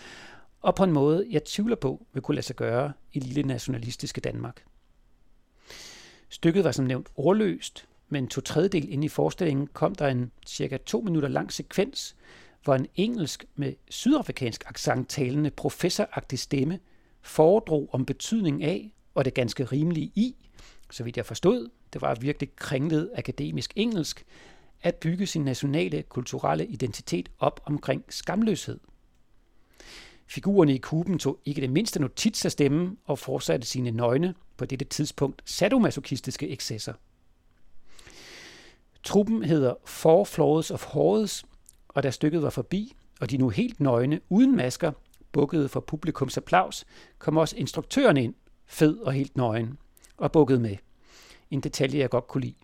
og 0.62 0.75
på 0.75 0.84
en 0.84 0.92
måde, 0.92 1.28
jeg 1.32 1.44
tvivler 1.44 1.75
på, 1.75 2.06
vil 2.14 2.22
kunne 2.22 2.36
lade 2.36 2.46
sig 2.46 2.56
gøre 2.56 2.94
i 3.14 3.20
lille 3.20 3.44
nationalistiske 3.44 4.22
Danmark. 4.22 4.64
Stykket 6.29 6.63
var 6.63 6.72
som 6.72 6.86
nævnt 6.86 7.10
ordløst, 7.15 7.88
men 8.10 8.27
to 8.27 8.41
tredjedel 8.41 8.94
ind 8.94 9.03
i 9.03 9.08
forestillingen 9.08 9.67
kom 9.67 9.96
der 9.96 10.08
en 10.08 10.32
cirka 10.48 10.77
to 10.77 11.01
minutter 11.01 11.29
lang 11.29 11.53
sekvens, 11.53 12.15
hvor 12.63 12.75
en 12.75 12.88
engelsk 12.96 13.46
med 13.55 13.74
sydafrikansk 13.89 14.63
accent 14.67 15.10
talende 15.10 15.50
professoragtig 15.50 16.39
stemme 16.39 16.79
foredrog 17.22 17.89
om 17.91 18.05
betydningen 18.05 18.62
af, 18.62 18.91
og 19.15 19.25
det 19.25 19.34
ganske 19.34 19.65
rimelige 19.65 20.12
i, 20.15 20.36
så 20.91 21.03
vidt 21.03 21.17
jeg 21.17 21.25
forstod, 21.25 21.70
det 21.94 22.01
var 22.01 22.15
virkelig 22.15 22.55
kringlet 22.55 23.12
akademisk 23.15 23.74
engelsk, 23.75 24.25
at 24.82 24.96
bygge 24.96 25.25
sin 25.25 25.41
nationale 25.41 26.03
kulturelle 26.03 26.65
identitet 26.65 27.29
op 27.39 27.62
omkring 27.65 28.03
skamløshed. 28.10 28.79
Figurerne 30.27 30.75
i 30.75 30.77
kuben 30.77 31.20
tog 31.20 31.39
ikke 31.46 31.62
det 31.62 31.70
mindste 31.70 32.00
notits 32.00 32.46
af 32.46 32.51
stemmen 32.51 32.98
og 33.05 33.20
fortsatte 33.20 33.67
sine 33.67 33.91
nøgne, 33.91 34.34
på 34.58 34.66
dette 34.66 34.86
tidspunkt 34.86 35.42
sadomasochistiske 35.46 36.50
excesser. 36.50 36.94
Truppen 39.04 39.44
hedder 39.44 39.74
Four 39.86 40.24
Floors 40.24 40.72
of 40.72 40.86
Hordes, 40.86 41.46
og 41.88 42.04
da 42.04 42.12
stykket 42.12 42.42
var 42.42 42.50
forbi, 42.50 42.96
og 43.20 43.32
de 43.32 43.38
nu 43.38 43.50
helt 43.50 43.80
nøgne, 43.80 44.20
uden 44.30 44.56
masker, 44.56 44.92
bukkede 45.32 45.70
for 45.70 45.80
publikums 45.80 46.38
applaus, 46.38 46.86
kom 47.20 47.38
også 47.38 47.56
instruktøren 47.58 48.18
ind, 48.18 48.34
fed 48.66 48.98
og 48.98 49.14
helt 49.14 49.38
nøgen, 49.38 49.78
og 50.18 50.32
bukkede 50.32 50.60
med. 50.60 50.78
En 51.52 51.62
detalje, 51.62 52.00
jeg 52.00 52.10
godt 52.10 52.28
kunne 52.28 52.42
lide. 52.42 52.56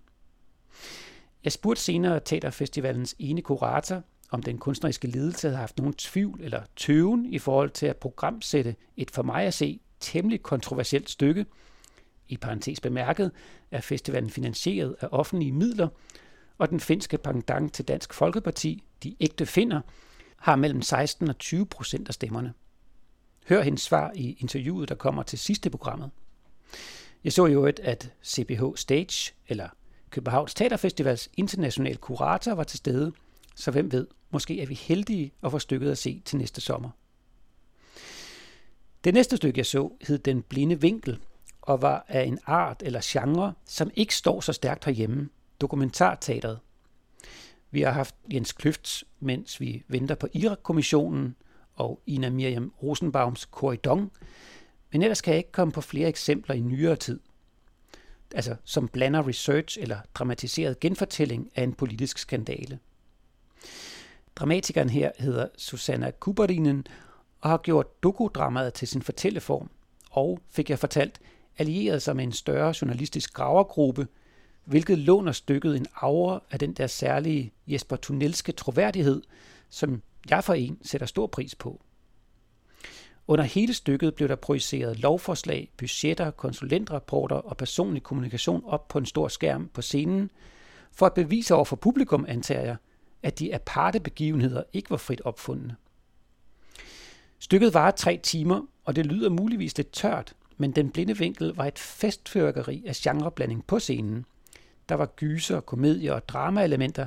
Jeg 1.43 1.51
spurgte 1.51 1.81
senere 1.81 2.19
Teaterfestivalens 2.19 3.15
ene 3.19 3.41
kurator, 3.41 4.03
om 4.31 4.43
den 4.43 4.57
kunstneriske 4.57 5.07
ledelse 5.07 5.48
havde 5.48 5.60
haft 5.60 5.77
nogen 5.77 5.93
tvivl 5.93 6.41
eller 6.41 6.62
tøven 6.75 7.25
i 7.25 7.39
forhold 7.39 7.69
til 7.69 7.86
at 7.86 7.98
programsætte 7.98 8.75
et 8.98 9.12
for 9.12 9.24
mig 9.24 9.45
at 9.45 9.53
se 9.53 9.79
temmelig 10.00 10.43
kontroversielt 10.43 11.10
stykke. 11.10 11.45
I 12.31 12.38
parentes 12.38 12.79
bemærket 12.79 13.31
er 13.71 13.81
festivalen 13.81 14.29
finansieret 14.29 14.95
af 15.01 15.07
offentlige 15.11 15.51
midler, 15.51 15.88
og 16.57 16.69
den 16.69 16.79
finske 16.79 17.17
pendant 17.17 17.73
til 17.73 17.88
Dansk 17.88 18.13
Folkeparti, 18.13 18.83
de 19.03 19.15
ægte 19.19 19.45
finder, 19.45 19.81
har 20.38 20.55
mellem 20.55 20.81
16 20.81 21.29
og 21.29 21.38
20 21.38 21.65
procent 21.65 22.07
af 22.07 22.13
stemmerne. 22.13 22.53
Hør 23.50 23.61
hendes 23.61 23.81
svar 23.81 24.11
i 24.15 24.38
interviewet, 24.39 24.89
der 24.89 24.95
kommer 24.95 25.23
til 25.23 25.39
sidste 25.39 25.69
programmet. 25.69 26.11
Jeg 27.23 27.33
så 27.33 27.45
jo 27.45 27.65
et, 27.65 27.79
at 27.79 28.13
CBH 28.25 28.63
Stage, 28.75 29.33
eller 29.47 29.69
Københavns 30.09 30.53
Teaterfestivals 30.53 31.29
internationale 31.38 31.97
kurator, 31.97 32.51
var 32.53 32.63
til 32.63 32.77
stede, 32.77 33.11
så 33.55 33.71
hvem 33.71 33.91
ved, 33.91 34.07
måske 34.31 34.61
er 34.61 34.65
vi 34.65 34.73
heldige 34.73 35.31
at 35.43 35.51
få 35.51 35.59
stykket 35.59 35.91
at 35.91 35.97
se 35.97 36.21
til 36.25 36.38
næste 36.38 36.61
sommer. 36.61 36.89
Det 39.03 39.13
næste 39.13 39.38
stykke, 39.38 39.57
jeg 39.57 39.65
så, 39.65 39.91
hed 40.07 40.17
Den 40.17 40.41
Blinde 40.41 40.81
Vinkel, 40.81 41.19
og 41.61 41.81
var 41.81 42.05
af 42.07 42.23
en 42.23 42.39
art 42.45 42.83
eller 42.85 42.99
genre, 43.03 43.53
som 43.65 43.91
ikke 43.93 44.15
står 44.15 44.41
så 44.41 44.53
stærkt 44.53 44.85
herhjemme, 44.85 45.29
dokumentarteateret. 45.61 46.59
Vi 47.71 47.81
har 47.81 47.91
haft 47.91 48.15
Jens 48.33 48.51
Kløfts, 48.51 49.03
mens 49.19 49.59
vi 49.59 49.83
venter 49.87 50.15
på 50.15 50.27
Irak-kommissionen, 50.33 51.35
og 51.75 52.01
Ina 52.05 52.29
Miriam 52.29 52.73
Rosenbaums 52.83 53.41
Corridon, 53.41 54.11
men 54.91 55.01
ellers 55.01 55.21
kan 55.21 55.31
jeg 55.31 55.37
ikke 55.37 55.51
komme 55.51 55.71
på 55.71 55.81
flere 55.81 56.09
eksempler 56.09 56.55
i 56.55 56.59
nyere 56.59 56.95
tid. 56.95 57.19
Altså 58.35 58.55
som 58.63 58.87
blander 58.87 59.27
research 59.27 59.77
eller 59.81 59.97
dramatiseret 60.13 60.79
genfortælling 60.79 61.51
af 61.55 61.63
en 61.63 61.73
politisk 61.73 62.17
skandale. 62.17 62.79
Dramatikeren 64.35 64.89
her 64.89 65.11
hedder 65.19 65.47
Susanna 65.57 66.11
Kuberinen 66.11 66.87
og 67.41 67.49
har 67.49 67.57
gjort 67.57 68.03
dokudramaet 68.03 68.73
til 68.73 68.87
sin 68.87 69.01
fortælleform, 69.01 69.69
og, 70.11 70.39
fik 70.49 70.69
jeg 70.69 70.79
fortalt, 70.79 71.19
allieret 71.58 72.01
sig 72.01 72.15
med 72.15 72.24
en 72.24 72.31
større 72.31 72.74
journalistisk 72.81 73.34
gravergruppe, 73.34 74.08
hvilket 74.65 74.98
låner 74.98 75.31
stykket 75.31 75.75
en 75.77 75.86
aura 75.96 76.43
af 76.51 76.60
den 76.60 76.74
der 76.74 76.88
særlige 76.88 77.53
Jesper 77.67 77.96
Tunnelske 77.96 78.51
troværdighed, 78.51 79.22
som 79.70 80.01
jeg 80.29 80.43
for 80.43 80.53
en 80.53 80.77
sætter 80.81 81.08
stor 81.08 81.27
pris 81.27 81.55
på. 81.55 81.81
Under 83.27 83.43
hele 83.43 83.74
stykket 83.74 84.15
blev 84.15 84.27
der 84.27 84.36
projiceret 84.36 85.00
lovforslag, 85.00 85.72
budgetter, 85.77 86.31
konsulentrapporter 86.31 87.36
og 87.36 87.58
personlig 87.58 88.03
kommunikation 88.03 88.63
op 88.65 88.88
på 88.88 88.98
en 88.98 89.05
stor 89.05 89.27
skærm 89.27 89.70
på 89.74 89.81
scenen, 89.81 90.31
for 90.91 91.05
at 91.05 91.13
bevise 91.13 91.55
over 91.55 91.65
for 91.65 91.75
publikum, 91.75 92.25
antager 92.27 92.62
jeg, 92.62 92.75
at 93.24 93.39
de 93.39 93.55
aparte 93.55 94.00
begivenheder 94.00 94.63
ikke 94.74 94.89
var 94.89 94.98
frit 94.98 95.22
opfundne. 95.22 95.75
Stykket 97.39 97.74
varer 97.74 97.91
tre 97.91 98.20
timer, 98.24 98.62
og 98.86 98.96
det 98.96 99.05
lyder 99.05 99.29
muligvis 99.29 99.77
lidt 99.77 99.91
tørt, 99.91 100.34
men 100.61 100.71
Den 100.71 100.89
Blinde 100.89 101.17
Vinkel 101.17 101.53
var 101.55 101.65
et 101.65 101.79
festførkeri 101.79 102.83
af 102.87 102.95
genreblanding 102.95 103.67
på 103.67 103.79
scenen. 103.79 104.25
Der 104.89 104.95
var 104.95 105.05
gyser, 105.05 105.59
komedier 105.59 106.13
og 106.13 106.29
dramaelementer, 106.29 107.05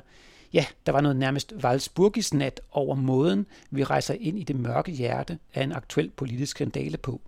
Ja, 0.53 0.67
der 0.87 0.93
var 0.93 1.01
noget 1.01 1.17
nærmest 1.17 1.55
valsburgisnat 1.63 2.61
over 2.71 2.95
måden, 2.95 3.47
vi 3.71 3.85
rejser 3.85 4.15
ind 4.21 4.39
i 4.39 4.43
det 4.43 4.57
mørke 4.57 4.93
hjerte 4.93 5.39
af 5.55 5.63
en 5.63 5.73
aktuel 5.73 6.11
politisk 6.11 6.51
skandale 6.51 6.97
på. 6.97 7.21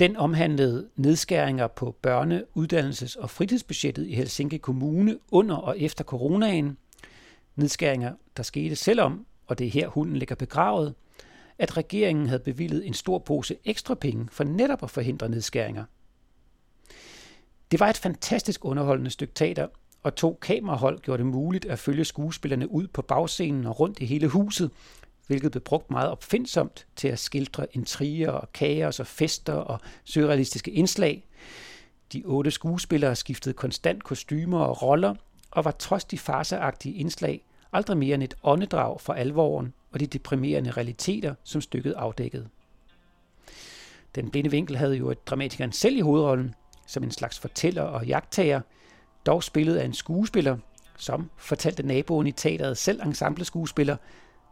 Den 0.00 0.16
omhandlede 0.16 0.88
nedskæringer 0.96 1.66
på 1.66 1.96
børne-, 2.06 2.44
uddannelses- 2.58 3.20
og 3.20 3.30
fritidsbudgettet 3.30 4.06
i 4.06 4.14
Helsinki 4.14 4.56
Kommune 4.56 5.18
under 5.30 5.56
og 5.56 5.80
efter 5.80 6.04
coronaen. 6.04 6.76
Nedskæringer, 7.56 8.12
der 8.36 8.42
skete 8.42 8.76
selvom, 8.76 9.26
og 9.46 9.58
det 9.58 9.66
er 9.66 9.70
her 9.70 9.88
hunden 9.88 10.16
ligger 10.16 10.34
begravet, 10.34 10.94
at 11.58 11.76
regeringen 11.76 12.26
havde 12.26 12.42
bevillet 12.42 12.86
en 12.86 12.94
stor 12.94 13.18
pose 13.18 13.56
ekstra 13.64 13.94
penge 13.94 14.28
for 14.30 14.44
netop 14.44 14.82
at 14.82 14.90
forhindre 14.90 15.28
nedskæringer. 15.28 15.84
Det 17.70 17.80
var 17.80 17.88
et 17.88 17.96
fantastisk 17.96 18.64
underholdende 18.64 19.10
stykke 19.10 19.34
teater, 19.34 19.66
og 20.02 20.14
to 20.14 20.38
kamerahold 20.42 20.98
gjorde 20.98 21.22
det 21.22 21.32
muligt 21.32 21.64
at 21.64 21.78
følge 21.78 22.04
skuespillerne 22.04 22.70
ud 22.70 22.86
på 22.86 23.02
bagscenen 23.02 23.66
og 23.66 23.80
rundt 23.80 23.98
i 23.98 24.04
hele 24.04 24.28
huset, 24.28 24.70
hvilket 25.26 25.50
blev 25.50 25.62
brugt 25.62 25.90
meget 25.90 26.10
opfindsomt 26.10 26.86
til 26.96 27.08
at 27.08 27.18
skildre 27.18 27.66
intriger 27.72 28.30
og 28.30 28.52
kaos 28.52 29.00
og 29.00 29.06
fester 29.06 29.52
og 29.52 29.80
surrealistiske 30.04 30.70
indslag. 30.70 31.26
De 32.12 32.22
otte 32.24 32.50
skuespillere 32.50 33.16
skiftede 33.16 33.54
konstant 33.54 34.04
kostymer 34.04 34.58
og 34.60 34.82
roller, 34.82 35.14
og 35.50 35.64
var 35.64 35.70
trods 35.70 36.04
de 36.04 36.18
farseagtige 36.18 36.94
indslag 36.94 37.44
aldrig 37.74 37.96
mere 37.96 38.14
end 38.14 38.22
et 38.22 38.34
åndedrag 38.42 39.00
for 39.00 39.12
alvoren 39.12 39.74
og 39.92 40.00
de 40.00 40.06
deprimerende 40.06 40.70
realiteter, 40.70 41.34
som 41.44 41.60
stykket 41.60 41.92
afdækkede. 41.92 42.48
Den 44.14 44.30
blinde 44.30 44.50
vinkel 44.50 44.76
havde 44.76 44.96
jo 44.96 45.10
et 45.10 45.26
dramatikeren 45.26 45.72
selv 45.72 45.96
i 45.96 46.00
hovedrollen, 46.00 46.54
som 46.86 47.02
en 47.02 47.10
slags 47.10 47.38
fortæller 47.38 47.82
og 47.82 48.06
jagttager, 48.06 48.60
dog 49.26 49.42
spillet 49.42 49.76
af 49.76 49.84
en 49.84 49.94
skuespiller, 49.94 50.56
som, 50.96 51.30
fortalte 51.36 51.82
naboen 51.82 52.26
i 52.26 52.32
teateret 52.32 52.78
selv 52.78 53.00
ensembleskuespiller, 53.02 53.96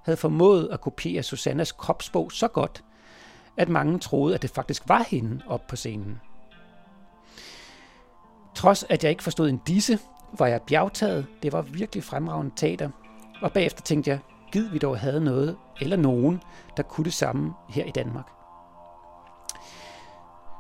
havde 0.04 0.16
formået 0.16 0.68
at 0.72 0.80
kopiere 0.80 1.22
Susannas 1.22 1.72
kropsbog 1.72 2.32
så 2.32 2.48
godt, 2.48 2.84
at 3.56 3.68
mange 3.68 3.98
troede, 3.98 4.34
at 4.34 4.42
det 4.42 4.50
faktisk 4.50 4.82
var 4.88 5.06
hende 5.08 5.42
op 5.46 5.66
på 5.66 5.76
scenen. 5.76 6.20
Trods 8.54 8.84
at 8.88 9.04
jeg 9.04 9.10
ikke 9.10 9.22
forstod 9.22 9.48
en 9.48 9.60
disse, 9.66 9.98
var 10.38 10.46
jeg 10.46 10.62
bjergtaget. 10.62 11.26
Det 11.42 11.52
var 11.52 11.62
virkelig 11.62 12.04
fremragende 12.04 12.52
teater. 12.56 12.90
Og 13.42 13.52
bagefter 13.52 13.82
tænkte 13.82 14.10
jeg, 14.10 14.18
gid 14.52 14.68
vi 14.68 14.78
dog 14.78 14.98
havde 14.98 15.20
noget 15.20 15.56
eller 15.80 15.96
nogen, 15.96 16.42
der 16.76 16.82
kunne 16.82 17.04
det 17.04 17.12
samme 17.12 17.52
her 17.68 17.84
i 17.84 17.90
Danmark. 17.90 18.26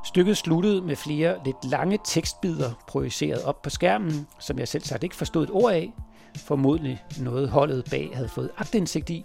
Stykket 0.04 0.36
sluttede 0.36 0.82
med 0.82 0.96
flere 0.96 1.36
lidt 1.44 1.64
lange 1.64 1.98
tekstbider 2.04 2.70
projiceret 2.88 3.42
op 3.42 3.62
på 3.62 3.70
skærmen, 3.70 4.26
som 4.38 4.58
jeg 4.58 4.68
selv 4.68 4.82
sagt 4.82 5.02
ikke 5.02 5.16
forstod 5.16 5.44
et 5.44 5.50
ord 5.50 5.72
af. 5.72 5.92
Formodentlig 6.36 7.04
noget 7.20 7.48
holdet 7.48 7.84
bag 7.90 8.10
havde 8.14 8.28
fået 8.28 8.50
agtindsigt 8.58 9.10
i, 9.10 9.24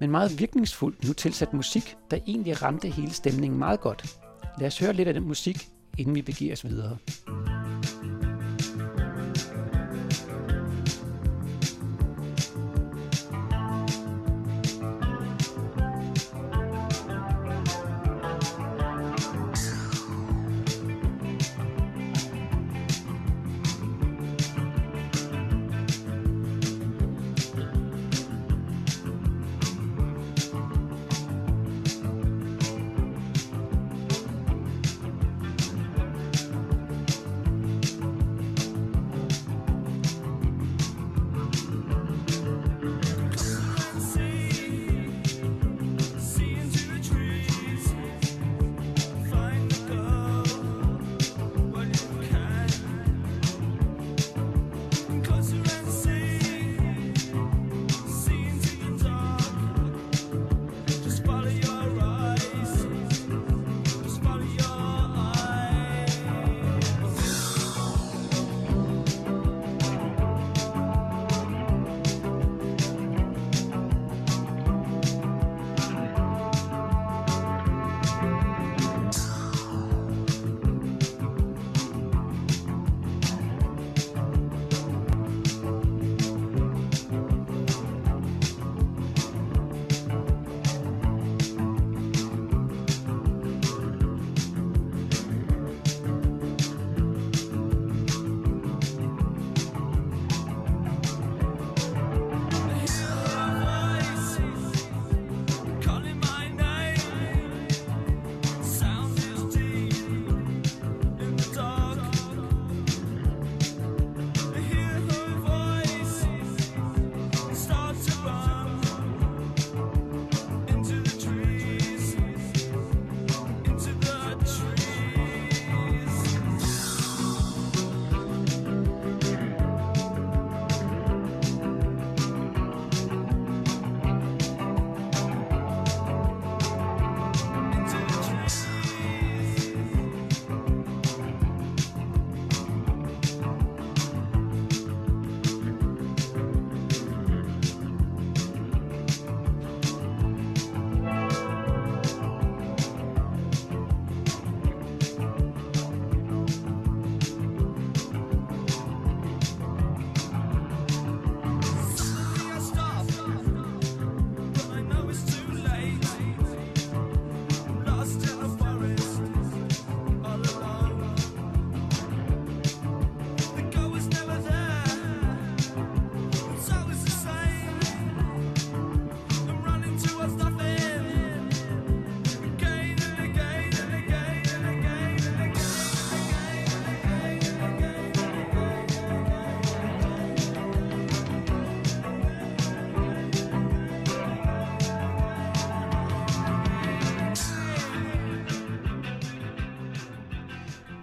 men 0.00 0.10
meget 0.10 0.38
virkningsfuldt 0.38 1.04
nu 1.06 1.12
tilsat 1.12 1.52
musik, 1.52 1.96
der 2.10 2.18
egentlig 2.26 2.62
ramte 2.62 2.88
hele 2.88 3.12
stemningen 3.12 3.58
meget 3.58 3.80
godt. 3.80 4.18
Lad 4.58 4.66
os 4.66 4.78
høre 4.78 4.92
lidt 4.92 5.08
af 5.08 5.14
den 5.14 5.28
musik, 5.28 5.68
inden 5.98 6.14
vi 6.14 6.22
begiver 6.22 6.52
os 6.52 6.64
videre. 6.64 6.96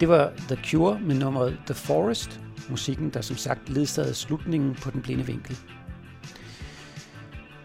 Det 0.01 0.09
var 0.09 0.33
The 0.47 0.55
Cure 0.63 0.99
med 0.99 1.15
nummeret 1.15 1.59
The 1.65 1.73
Forest, 1.73 2.41
musikken, 2.69 3.09
der 3.09 3.21
som 3.21 3.37
sagt 3.37 3.69
ledsagede 3.69 4.13
slutningen 4.13 4.75
på 4.75 4.91
den 4.91 5.01
blinde 5.01 5.25
vinkel. 5.25 5.57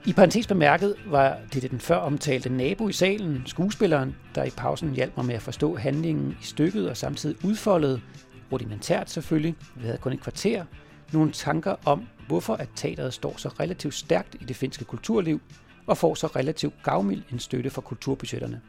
I 0.06 0.12
parentes 0.12 0.46
bemærket 0.46 0.94
var 1.06 1.38
det 1.52 1.70
den 1.70 1.80
før 1.80 1.96
omtalte 1.96 2.48
nabo 2.48 2.88
i 2.88 2.92
salen, 2.92 3.42
skuespilleren, 3.46 4.16
der 4.34 4.44
i 4.44 4.50
pausen 4.50 4.94
hjalp 4.94 5.16
mig 5.16 5.26
med 5.26 5.34
at 5.34 5.42
forstå 5.42 5.76
handlingen 5.76 6.36
i 6.42 6.44
stykket 6.44 6.90
og 6.90 6.96
samtidig 6.96 7.44
udfoldede, 7.44 8.00
rudimentært 8.52 9.10
selvfølgelig, 9.10 9.54
vi 9.76 9.84
havde 9.84 9.98
kun 9.98 10.12
et 10.12 10.20
kvarter, 10.20 10.64
nogle 11.12 11.32
tanker 11.32 11.74
om, 11.84 12.06
hvorfor 12.26 12.54
at 12.54 12.68
teateret 12.74 13.14
står 13.14 13.34
så 13.36 13.48
relativt 13.48 13.94
stærkt 13.94 14.34
i 14.40 14.44
det 14.44 14.56
finske 14.56 14.84
kulturliv 14.84 15.40
og 15.86 15.96
får 15.96 16.14
så 16.14 16.26
relativt 16.26 16.74
gavmild 16.82 17.22
en 17.32 17.38
støtte 17.38 17.70
fra 17.70 17.80
kulturbudgetterne. 17.80 18.60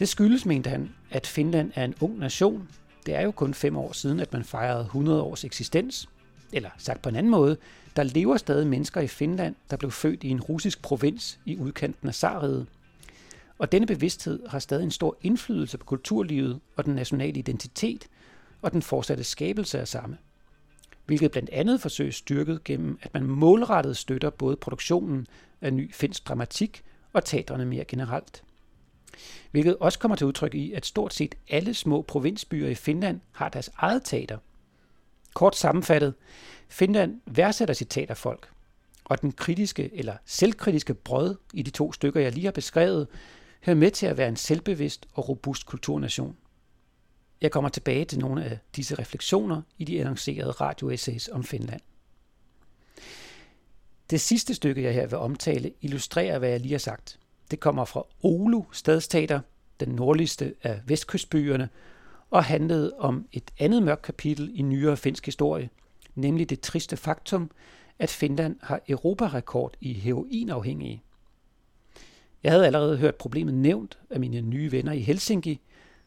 Det 0.00 0.08
skyldes, 0.08 0.46
mente 0.46 0.70
han, 0.70 0.94
at 1.10 1.26
Finland 1.26 1.72
er 1.74 1.84
en 1.84 1.94
ung 2.00 2.18
nation. 2.18 2.68
Det 3.06 3.14
er 3.14 3.20
jo 3.20 3.30
kun 3.30 3.54
fem 3.54 3.76
år 3.76 3.92
siden, 3.92 4.20
at 4.20 4.32
man 4.32 4.44
fejrede 4.44 4.84
100 4.84 5.22
års 5.22 5.44
eksistens. 5.44 6.08
Eller 6.52 6.70
sagt 6.78 7.02
på 7.02 7.08
en 7.08 7.16
anden 7.16 7.30
måde, 7.30 7.56
der 7.96 8.02
lever 8.02 8.36
stadig 8.36 8.66
mennesker 8.66 9.00
i 9.00 9.06
Finland, 9.06 9.54
der 9.70 9.76
blev 9.76 9.90
født 9.90 10.24
i 10.24 10.28
en 10.28 10.40
russisk 10.40 10.82
provins 10.82 11.38
i 11.44 11.56
udkanten 11.56 12.08
af 12.08 12.14
Sariget. 12.14 12.66
Og 13.58 13.72
denne 13.72 13.86
bevidsthed 13.86 14.48
har 14.48 14.58
stadig 14.58 14.84
en 14.84 14.90
stor 14.90 15.16
indflydelse 15.22 15.78
på 15.78 15.84
kulturlivet 15.84 16.60
og 16.76 16.84
den 16.84 16.94
nationale 16.94 17.38
identitet 17.38 18.06
og 18.62 18.72
den 18.72 18.82
fortsatte 18.82 19.24
skabelse 19.24 19.80
af 19.80 19.88
samme. 19.88 20.16
Hvilket 21.06 21.30
blandt 21.30 21.50
andet 21.50 21.80
forsøges 21.80 22.14
styrket 22.14 22.64
gennem, 22.64 22.98
at 23.02 23.14
man 23.14 23.22
målrettet 23.22 23.96
støtter 23.96 24.30
både 24.30 24.56
produktionen 24.56 25.26
af 25.60 25.72
ny 25.72 25.94
finsk 25.94 26.28
dramatik 26.28 26.82
og 27.12 27.24
teatrene 27.24 27.64
mere 27.64 27.84
generelt. 27.84 28.42
Hvilket 29.50 29.76
også 29.76 29.98
kommer 29.98 30.16
til 30.16 30.26
udtryk 30.26 30.54
i, 30.54 30.72
at 30.72 30.86
stort 30.86 31.14
set 31.14 31.34
alle 31.48 31.74
små 31.74 32.02
provinsbyer 32.02 32.68
i 32.68 32.74
Finland 32.74 33.20
har 33.32 33.48
deres 33.48 33.70
eget 33.76 34.02
teater. 34.04 34.38
Kort 35.34 35.56
sammenfattet, 35.56 36.14
Finland 36.68 37.20
værdsætter 37.26 37.74
sit 37.74 37.88
teaterfolk, 37.90 38.50
og 39.04 39.20
den 39.20 39.32
kritiske 39.32 39.90
eller 39.94 40.16
selvkritiske 40.24 40.94
brød 40.94 41.36
i 41.54 41.62
de 41.62 41.70
to 41.70 41.92
stykker, 41.92 42.20
jeg 42.20 42.32
lige 42.32 42.44
har 42.44 42.52
beskrevet, 42.52 43.08
hører 43.64 43.76
med 43.76 43.90
til 43.90 44.06
at 44.06 44.16
være 44.16 44.28
en 44.28 44.36
selvbevidst 44.36 45.06
og 45.14 45.28
robust 45.28 45.66
kulturnation. 45.66 46.36
Jeg 47.40 47.50
kommer 47.50 47.70
tilbage 47.70 48.04
til 48.04 48.18
nogle 48.18 48.44
af 48.44 48.58
disse 48.76 48.94
refleksioner 48.94 49.62
i 49.78 49.84
de 49.84 50.00
annoncerede 50.00 50.50
radioessays 50.50 51.28
om 51.28 51.44
Finland. 51.44 51.80
Det 54.10 54.20
sidste 54.20 54.54
stykke, 54.54 54.82
jeg 54.82 54.94
her 54.94 55.06
vil 55.06 55.18
omtale, 55.18 55.72
illustrerer, 55.80 56.38
hvad 56.38 56.48
jeg 56.50 56.60
lige 56.60 56.72
har 56.72 56.78
sagt. 56.78 57.18
Det 57.50 57.60
kommer 57.60 57.84
fra 57.84 58.06
Oulu 58.22 58.62
stadstater, 58.72 59.40
den 59.80 59.88
nordligste 59.88 60.54
af 60.62 60.80
vestkystbyerne, 60.86 61.68
og 62.30 62.44
handlede 62.44 62.92
om 62.98 63.26
et 63.32 63.50
andet 63.58 63.82
mørkt 63.82 64.02
kapitel 64.02 64.50
i 64.54 64.62
nyere 64.62 64.96
finsk 64.96 65.26
historie, 65.26 65.70
nemlig 66.14 66.50
det 66.50 66.60
triste 66.60 66.96
faktum, 66.96 67.50
at 67.98 68.10
Finland 68.10 68.56
har 68.62 68.80
europarekord 68.88 69.74
i 69.80 69.92
heroinafhængige. 69.92 71.02
Jeg 72.42 72.52
havde 72.52 72.66
allerede 72.66 72.96
hørt 72.96 73.14
problemet 73.14 73.54
nævnt 73.54 73.98
af 74.10 74.20
mine 74.20 74.40
nye 74.40 74.72
venner 74.72 74.92
i 74.92 75.00
Helsinki, 75.00 75.60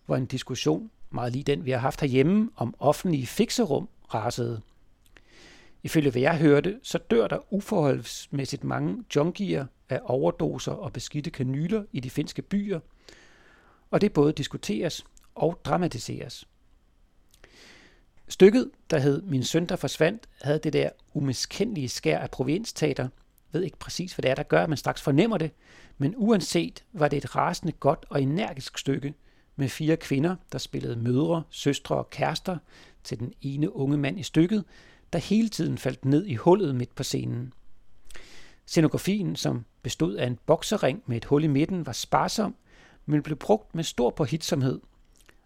hvor 0.05 0.15
en 0.15 0.25
diskussion, 0.25 0.91
meget 1.09 1.33
lige 1.33 1.43
den 1.43 1.65
vi 1.65 1.71
har 1.71 1.77
haft 1.77 2.01
herhjemme, 2.01 2.49
om 2.55 2.75
offentlige 2.79 3.27
fikserum 3.27 3.89
rasede. 4.13 4.61
Ifølge 5.83 6.11
hvad 6.11 6.21
jeg 6.21 6.37
hørte, 6.37 6.79
så 6.83 6.97
dør 6.97 7.27
der 7.27 7.53
uforholdsmæssigt 7.53 8.63
mange 8.63 9.03
junkier 9.15 9.65
af 9.93 10.01
overdoser 10.03 10.71
og 10.71 10.93
beskidte 10.93 11.29
kanyler 11.29 11.83
i 11.91 11.99
de 11.99 12.09
finske 12.09 12.41
byer, 12.41 12.79
og 13.91 14.01
det 14.01 14.13
både 14.13 14.33
diskuteres 14.33 15.05
og 15.35 15.59
dramatiseres. 15.65 16.47
Stykket, 18.27 18.71
der 18.89 18.99
hed 18.99 19.21
Min 19.21 19.43
søn, 19.43 19.65
der 19.65 19.75
forsvandt, 19.75 20.27
havde 20.41 20.59
det 20.59 20.73
der 20.73 20.89
umiskendelige 21.13 21.89
skær 21.89 22.19
af 22.19 22.31
provinsteater. 22.31 23.03
Jeg 23.03 23.09
ved 23.59 23.63
ikke 23.63 23.77
præcis, 23.77 24.13
hvad 24.13 24.23
det 24.23 24.31
er, 24.31 24.35
der 24.35 24.43
gør, 24.43 24.67
man 24.67 24.77
straks 24.77 25.01
fornemmer 25.01 25.37
det. 25.37 25.51
Men 25.97 26.13
uanset 26.17 26.83
var 26.93 27.07
det 27.07 27.17
et 27.17 27.35
rasende 27.35 27.71
godt 27.71 28.05
og 28.09 28.21
energisk 28.21 28.77
stykke 28.77 29.13
med 29.55 29.69
fire 29.69 29.97
kvinder, 29.97 30.35
der 30.51 30.57
spillede 30.57 30.95
mødre, 30.95 31.43
søstre 31.49 31.95
og 31.95 32.09
kærester 32.09 32.57
til 33.03 33.19
den 33.19 33.33
ene 33.41 33.75
unge 33.75 33.97
mand 33.97 34.19
i 34.19 34.23
stykket, 34.23 34.63
der 35.13 35.19
hele 35.19 35.49
tiden 35.49 35.77
faldt 35.77 36.05
ned 36.05 36.25
i 36.25 36.35
hullet 36.35 36.75
midt 36.75 36.95
på 36.95 37.03
scenen. 37.03 37.53
Scenografien, 38.65 39.35
som 39.35 39.65
bestod 39.81 40.15
af 40.15 40.27
en 40.27 40.39
boksering 40.45 41.03
med 41.05 41.17
et 41.17 41.25
hul 41.25 41.43
i 41.43 41.47
midten, 41.47 41.85
var 41.85 41.91
sparsom, 41.91 42.55
men 43.05 43.23
blev 43.23 43.37
brugt 43.37 43.75
med 43.75 43.83
stor 43.83 44.09
påhitsomhed. 44.09 44.79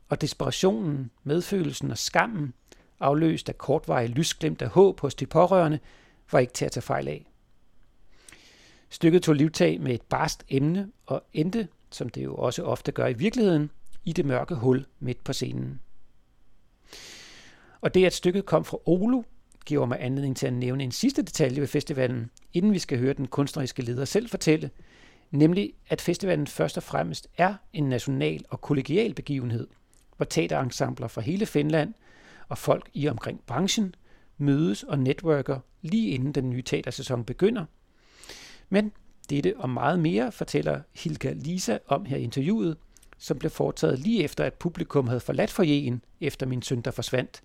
Og 0.10 0.22
desperationen, 0.22 1.12
medfølelsen 1.24 1.92
og 1.92 1.98
skammen, 1.98 2.54
afløst 3.00 3.50
af 3.50 3.58
kortvarige 3.58 4.08
lysglimt 4.08 4.62
af 4.62 4.70
håb 4.70 5.00
hos 5.00 5.16
de 5.16 5.26
pårørende, 5.26 5.80
var 6.32 6.40
ikke 6.40 6.54
til 6.54 6.66
at 6.66 6.72
tage 6.72 6.82
fejl 6.82 7.08
af. 7.08 7.26
Stykket 8.90 9.24
tog 9.24 9.36
livtag 9.36 9.82
med 9.82 9.94
et 9.94 10.02
barst 10.02 10.46
emne 10.50 10.92
og 11.06 11.24
endte, 11.34 11.68
som 11.92 12.10
det 12.10 12.24
jo 12.24 12.36
også 12.36 12.64
ofte 12.64 12.92
gør 12.92 13.08
i 13.08 13.14
virkeligheden, 13.14 13.72
i 14.06 14.14
det 14.14 14.26
mørke 14.26 14.56
hul 14.56 14.86
midt 15.00 15.24
på 15.24 15.34
scenen. 15.34 15.80
Og 17.82 17.94
det, 17.94 18.06
at 18.06 18.14
stykket 18.14 18.46
kom 18.46 18.66
fra 18.66 18.78
Olo, 18.86 19.22
giver 19.66 19.86
mig 19.86 19.98
anledning 20.02 20.38
til 20.38 20.48
at 20.48 20.54
nævne 20.54 20.84
en 20.84 20.92
sidste 20.92 21.22
detalje 21.22 21.62
ved 21.62 21.68
festivalen, 21.68 22.32
inden 22.54 22.74
vi 22.74 22.80
skal 22.80 23.00
høre 23.00 23.14
den 23.14 23.28
kunstneriske 23.28 23.82
leder 23.82 24.06
selv 24.06 24.30
fortælle, 24.30 24.70
nemlig 25.32 25.74
at 25.90 26.02
festivalen 26.02 26.48
først 26.48 26.78
og 26.78 26.84
fremmest 26.84 27.28
er 27.38 27.56
en 27.74 27.84
national 27.90 28.46
og 28.50 28.62
kollegial 28.62 29.14
begivenhed, 29.14 29.68
hvor 30.18 30.26
teaterensembler 30.26 31.08
fra 31.08 31.22
hele 31.22 31.46
Finland 31.46 31.94
og 32.48 32.58
folk 32.58 32.90
i 32.94 33.08
omkring 33.08 33.42
branchen 33.48 33.96
mødes 34.38 34.84
og 34.84 35.00
netværker 35.00 35.60
lige 35.82 36.10
inden 36.10 36.32
den 36.32 36.50
nye 36.50 36.62
teatersæson 36.62 37.24
begynder. 37.26 37.66
Men 38.70 38.92
dette 39.30 39.58
og 39.58 39.70
meget 39.70 40.00
mere 40.00 40.32
fortæller 40.32 40.82
Hilka 40.96 41.34
Lisa 41.34 41.78
om 41.88 42.06
her 42.06 42.18
i 42.18 42.24
interviewet, 42.24 42.78
som 43.18 43.40
blev 43.40 43.50
foretaget 43.52 44.00
lige 44.00 44.24
efter, 44.24 44.44
at 44.44 44.54
publikum 44.54 45.08
havde 45.08 45.20
forladt 45.20 45.52
forjen 45.52 46.04
efter 46.22 46.46
min 46.46 46.62
søn, 46.62 46.82
der 46.82 46.92
forsvandt. 46.92 47.42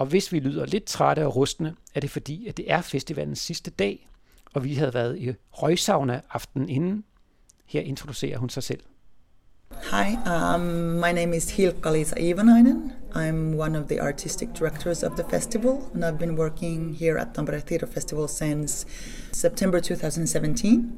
Og 0.00 0.06
hvis 0.06 0.32
vi 0.32 0.38
lyder 0.38 0.66
lidt 0.66 0.84
trætte 0.84 1.26
og 1.26 1.36
rustne, 1.36 1.74
er 1.94 2.00
det 2.00 2.10
fordi, 2.10 2.48
at 2.48 2.56
det 2.56 2.72
er 2.72 2.80
festivalens 2.80 3.38
sidste 3.38 3.70
dag, 3.70 4.08
og 4.54 4.64
vi 4.64 4.74
havde 4.74 4.94
været 4.94 5.18
i 5.18 5.32
røgsauna 5.50 6.20
aften 6.30 6.68
inden. 6.68 7.04
Her 7.66 7.80
introducerer 7.80 8.38
hun 8.38 8.48
sig 8.48 8.62
selv. 8.62 8.80
Hi, 9.70 10.16
um, 10.26 10.60
my 11.04 11.12
name 11.12 11.36
is 11.36 11.56
Hilkka 11.56 11.90
Lisa 11.90 12.14
Ivanainen. 12.20 12.92
I'm 13.14 13.60
one 13.60 13.78
of 13.78 13.88
the 13.88 14.02
artistic 14.02 14.48
directors 14.58 15.02
of 15.02 15.12
the 15.16 15.24
festival, 15.30 15.78
and 15.94 16.04
I've 16.04 16.18
been 16.18 16.38
working 16.38 16.96
here 16.96 17.20
at 17.20 17.26
Tampere 17.34 17.60
Theatre 17.60 17.92
Festival 17.92 18.28
since 18.28 18.86
September 19.32 19.80
2017. 19.80 20.92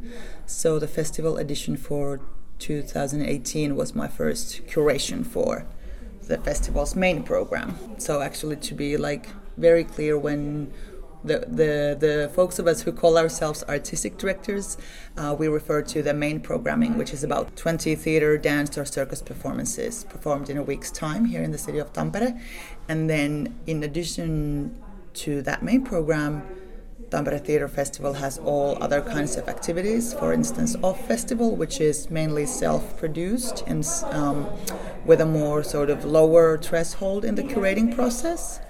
So 0.47 0.79
the 0.79 0.89
festival 0.89 1.39
edition 1.39 1.77
for 1.77 2.21
2018 2.59 3.77
was 3.77 3.95
my 3.95 4.09
first 4.09 4.67
curation 4.67 5.25
for 5.25 5.65
the 6.27 6.39
festival's 6.39 6.95
main 6.95 7.23
program. 7.23 7.77
So 7.99 8.23
actually, 8.23 8.57
to 8.57 8.75
be 8.75 8.97
like 8.97 9.29
very 9.57 9.85
clear, 9.85 10.19
when 10.19 10.73
the, 11.25 11.39
the, 11.49 11.97
the 11.99 12.31
folks 12.35 12.59
of 12.59 12.67
us 12.67 12.83
who 12.83 12.93
call 12.93 13.17
ourselves 13.17 13.63
artistic 13.69 14.19
directors, 14.19 14.77
uh, 15.17 15.37
we 15.39 15.49
refer 15.49 15.83
to 15.83 16.03
the 16.03 16.15
main 16.15 16.41
programming, 16.41 16.99
which 16.99 17.13
is 17.13 17.23
about 17.23 17.57
20 17.57 17.95
theater, 17.95 18.37
dance, 18.39 18.77
or 18.77 18.85
circus 18.85 19.23
performances 19.23 20.05
performed 20.05 20.51
in 20.51 20.57
a 20.57 20.63
week's 20.63 20.91
time 20.91 21.27
here 21.27 21.43
in 21.43 21.53
the 21.53 21.59
city 21.59 21.79
of 21.79 21.93
Tampere. 21.93 22.41
And 22.89 23.09
then, 23.09 23.55
in 23.67 23.83
addition 23.85 24.77
to 25.15 25.43
that 25.43 25.63
main 25.63 25.85
program, 25.85 26.43
Tampere 27.13 27.39
Theatre 27.39 27.69
Festival 27.69 28.15
has 28.15 28.39
all 28.39 28.83
other 28.83 29.03
kinds 29.03 29.37
of 29.37 29.47
activities. 29.47 30.15
For 30.15 30.33
instance, 30.33 30.77
Off 30.83 31.07
Festival, 31.07 31.55
which 31.55 31.79
is 31.79 32.09
mainly 32.11 32.47
self-produced 32.47 33.63
and 33.67 33.87
um, 34.11 34.47
with 35.05 35.21
a 35.21 35.27
more 35.27 35.63
sort 35.63 35.91
of 35.91 36.07
lower 36.07 36.57
threshold 36.57 37.23
in 37.27 37.35
the 37.35 37.43
curating 37.43 37.95
process, 37.95 38.61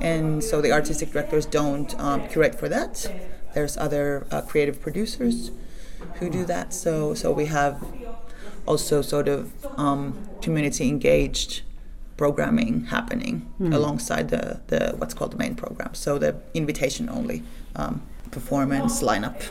and 0.00 0.42
so 0.42 0.60
the 0.60 0.72
artistic 0.72 1.12
directors 1.12 1.46
don't 1.46 1.98
um, 2.00 2.26
curate 2.28 2.56
for 2.56 2.68
that. 2.68 3.06
There's 3.54 3.76
other 3.76 4.26
uh, 4.32 4.40
creative 4.40 4.80
producers 4.80 5.52
who 6.16 6.28
do 6.28 6.44
that. 6.46 6.74
So 6.74 7.14
so 7.14 7.30
we 7.30 7.46
have 7.46 7.84
also 8.66 9.00
sort 9.02 9.28
of 9.28 9.52
um, 9.78 10.28
community 10.40 10.88
engaged 10.88 11.62
programming 12.16 12.84
happening 12.86 13.52
mm. 13.60 13.72
alongside 13.72 14.28
the, 14.30 14.60
the 14.68 14.94
what's 14.96 15.14
called 15.14 15.32
the 15.32 15.36
main 15.36 15.54
program. 15.54 15.94
So 15.94 16.18
the 16.18 16.36
invitation 16.54 17.08
only 17.08 17.42
um, 17.76 18.02
performance 18.30 19.02
lineup. 19.02 19.42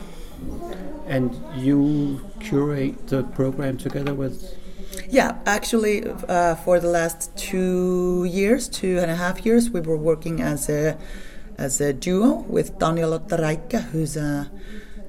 And 1.06 1.34
you 1.56 2.20
curate 2.40 3.08
the 3.08 3.22
program 3.22 3.76
together 3.76 4.14
with? 4.14 4.58
Yeah, 5.08 5.38
actually, 5.46 6.04
uh, 6.06 6.54
for 6.56 6.80
the 6.80 6.88
last 6.88 7.36
two 7.36 8.24
years, 8.24 8.68
two 8.68 8.98
and 8.98 9.10
a 9.10 9.16
half 9.16 9.44
years, 9.44 9.70
we 9.70 9.80
were 9.80 9.96
working 9.96 10.40
as 10.40 10.68
a 10.68 10.98
as 11.58 11.80
a 11.80 11.92
duo 11.92 12.44
with 12.48 12.78
Daniel 12.78 13.18
Ottaraika, 13.18 13.82
who's 13.90 14.16
a, 14.16 14.50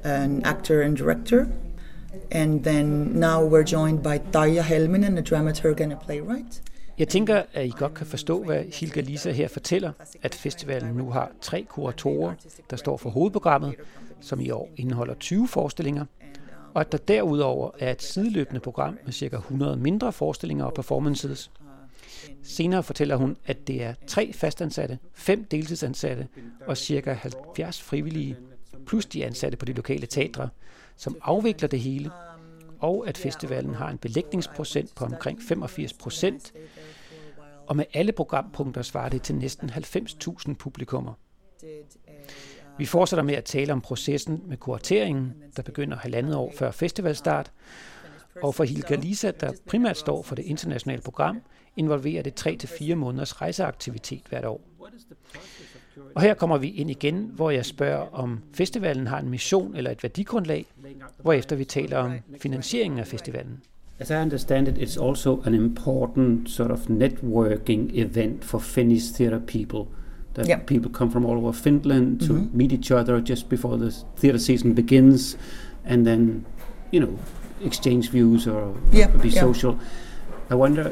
an 0.04 0.44
actor 0.44 0.82
and 0.82 0.96
director. 0.96 1.50
And 2.32 2.64
then 2.64 3.18
now 3.20 3.44
we're 3.44 3.64
joined 3.64 4.04
by 4.04 4.20
Taija 4.20 4.64
Helminen, 4.64 5.18
a 5.18 5.24
dramaturg 5.24 5.80
and 5.80 5.94
a 5.94 5.96
playwright. 5.96 6.62
Jeg 6.98 7.08
tænker, 7.08 7.44
at 7.54 7.66
I 7.66 7.72
godt 7.78 7.94
kan 7.94 8.06
forstå, 8.06 8.44
hvad 8.44 8.64
Hilga 8.64 9.02
Lisa 9.02 9.32
her 9.32 9.48
fortæller, 9.48 9.92
at 10.22 10.36
festivalen 10.36 10.96
nu 10.96 11.10
har 11.10 11.32
tre 11.42 11.66
kuratorer, 11.70 12.34
der 12.70 12.76
står 12.76 12.98
for 12.98 13.10
hovedprogrammet, 13.10 13.76
som 14.22 14.40
i 14.40 14.50
år 14.50 14.70
indeholder 14.78 15.14
20 15.14 15.48
forestillinger, 15.48 16.06
og 16.74 16.82
at 16.82 16.92
der 16.92 16.98
derudover 16.98 17.72
er 17.80 17.92
et 17.92 18.02
sideløbende 18.02 18.60
program 18.60 18.98
med 19.06 19.14
ca. 19.14 19.36
100 19.36 19.78
mindre 19.78 20.14
forestillinger 20.14 20.66
og 20.66 20.74
performances. 20.74 21.52
Senere 22.44 22.84
fortæller 22.84 23.16
hun, 23.16 23.38
at 23.46 23.68
det 23.68 23.84
er 23.84 23.94
tre 24.08 24.34
fastansatte, 24.34 25.00
fem 25.14 25.46
deltidsansatte 25.46 26.28
og 26.68 26.78
ca. 26.78 27.14
70 27.14 27.82
frivillige, 27.82 28.38
plus 28.86 29.06
de 29.06 29.26
ansatte 29.26 29.58
på 29.58 29.66
de 29.66 29.74
lokale 29.74 30.06
teatre, 30.06 30.50
som 30.96 31.18
afvikler 31.22 31.68
det 31.68 31.80
hele, 31.80 32.12
og 32.80 33.08
at 33.08 33.18
festivalen 33.18 33.76
har 33.76 33.90
en 33.90 33.98
belægningsprocent 33.98 34.96
på 34.96 35.06
omkring 35.06 35.42
85 35.42 35.94
procent, 35.94 36.54
og 37.68 37.76
med 37.76 37.86
alle 37.94 38.12
programpunkter 38.12 38.82
svarer 38.82 39.10
det 39.10 39.22
til 39.22 39.36
næsten 39.36 39.70
90.000 39.70 40.54
publikummer. 40.54 41.14
Vi 42.78 42.86
fortsætter 42.86 43.24
med 43.24 43.36
at 43.36 43.44
tale 43.44 43.74
om 43.74 43.82
processen 43.82 44.42
med 44.46 44.58
kurateringen, 44.58 45.34
der 45.58 45.64
begynder 45.64 45.98
halvandet 45.98 46.36
år 46.36 46.54
før 46.58 46.72
festivalstart, 46.72 47.52
og 48.42 48.56
for 48.56 48.64
Hilka 48.64 48.96
Lisa, 48.96 49.32
der 49.32 49.52
primært 49.68 49.98
står 49.98 50.24
for 50.24 50.36
det 50.36 50.46
internationale 50.46 51.02
program, 51.02 51.42
involverer 51.78 52.24
det 52.24 52.64
3-4 52.64 52.96
måneders 52.96 53.42
rejseaktivitet 53.42 54.22
hvert 54.30 54.46
år. 54.46 54.62
Og 56.16 56.22
her 56.22 56.34
kommer 56.34 56.58
vi 56.58 56.70
ind 56.70 56.90
igen, 56.90 57.32
hvor 57.34 57.50
jeg 57.50 57.66
spørger, 57.66 58.14
om 58.14 58.44
festivalen 58.54 59.08
har 59.08 59.20
en 59.20 59.30
mission 59.30 59.76
eller 59.76 59.92
et 59.92 60.04
værdigrundlag, 60.04 60.66
hvorefter 61.22 61.56
vi 61.56 61.66
taler 61.66 61.98
om 61.98 62.14
finansieringen 62.40 63.00
af 63.00 63.08
festivalen. 63.08 63.64
As 64.04 64.12
I 64.12 64.18
understand 64.18 64.68
it, 64.68 64.78
it's 64.78 64.98
also 64.98 65.42
an 65.44 65.54
important 65.54 66.50
sort 66.50 66.72
of 66.72 66.88
networking 66.88 67.96
event 67.96 68.44
for 68.44 68.60
Finnish 68.60 69.12
theatre 69.12 69.40
people. 69.40 69.88
That 70.34 70.46
yeah. 70.46 70.58
people 70.58 70.92
come 70.92 71.10
from 71.10 71.26
all 71.26 71.38
over 71.38 71.54
Finland 71.54 72.20
to 72.28 72.34
mm-hmm. 72.34 72.58
meet 72.58 72.74
each 72.74 72.92
other 72.92 73.22
just 73.22 73.48
before 73.48 73.78
the 73.78 73.92
theatre 74.18 74.40
season 74.40 74.74
begins, 74.74 75.38
and 75.86 76.06
then, 76.06 76.46
you 76.92 77.00
know, 77.00 77.18
exchange 77.64 78.10
views 78.10 78.46
or, 78.46 78.76
yeah. 78.92 79.08
be 79.08 79.30
yeah. 79.30 79.40
social. 79.40 79.80
I 80.50 80.56
wonder, 80.56 80.92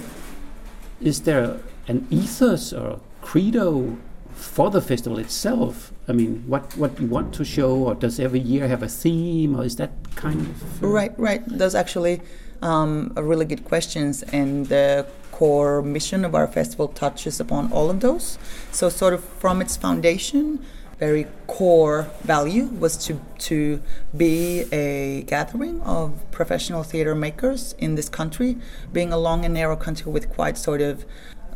is 1.01 1.23
there 1.23 1.57
an 1.89 2.07
ethos 2.09 2.71
or 2.71 3.01
credo 3.21 3.97
for 4.31 4.69
the 4.69 4.79
festival 4.79 5.19
itself? 5.19 5.91
I 6.07 6.13
mean, 6.13 6.45
what 6.47 6.77
what 6.77 6.97
you 6.97 7.07
want 7.07 7.33
to 7.33 7.43
show, 7.43 7.75
or 7.75 7.93
does 7.93 8.21
every 8.21 8.39
year 8.39 8.69
have 8.69 8.81
a 8.81 8.87
theme, 8.87 9.59
or 9.59 9.65
is 9.65 9.75
that 9.75 9.91
kind 10.15 10.39
of 10.39 10.83
uh, 10.83 10.87
right? 10.87 11.13
Right. 11.19 11.43
That's 11.45 11.75
actually 11.75 12.21
um, 12.61 13.13
really 13.15 13.45
good 13.45 13.65
questions, 13.65 14.23
and 14.23 14.67
the 14.67 15.05
core 15.31 15.81
mission 15.81 16.23
of 16.23 16.35
our 16.35 16.47
festival 16.47 16.87
touches 16.87 17.39
upon 17.39 17.71
all 17.71 17.89
of 17.89 17.99
those. 17.99 18.37
So, 18.71 18.89
sort 18.89 19.13
of 19.13 19.23
from 19.23 19.61
its 19.61 19.77
foundation, 19.77 20.63
very 20.99 21.25
core 21.47 22.07
value 22.21 22.65
was 22.65 22.95
to 23.05 23.19
to 23.49 23.81
be 24.15 24.65
a 24.71 25.23
gathering 25.23 25.81
of 25.81 26.13
professional 26.29 26.83
theater 26.83 27.15
makers 27.15 27.73
in 27.79 27.95
this 27.95 28.07
country, 28.07 28.57
being 28.93 29.11
a 29.11 29.17
long 29.17 29.43
and 29.43 29.53
narrow 29.55 29.75
country 29.75 30.11
with 30.11 30.29
quite 30.29 30.57
sort 30.57 30.81
of 30.81 31.05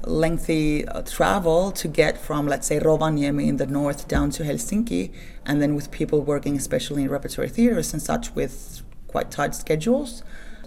lengthy 0.05 0.87
uh, 0.87 1.01
travel 1.01 1.71
to 1.71 1.87
get 1.87 2.17
from, 2.17 2.47
let's 2.47 2.67
say, 2.67 2.79
Rovaniemi 2.79 3.47
in 3.47 3.57
the 3.57 3.65
north 3.65 4.07
down 4.07 4.29
to 4.31 4.43
Helsinki, 4.43 5.11
and 5.45 5.61
then 5.61 5.75
with 5.75 5.91
people 5.91 6.21
working 6.21 6.55
especially 6.55 7.03
in 7.03 7.09
repertory 7.09 7.49
theaters 7.49 7.93
and 7.93 8.01
such 8.01 8.33
with 8.35 8.81
quite 9.07 9.31
tight 9.31 9.55
schedules. 9.55 10.23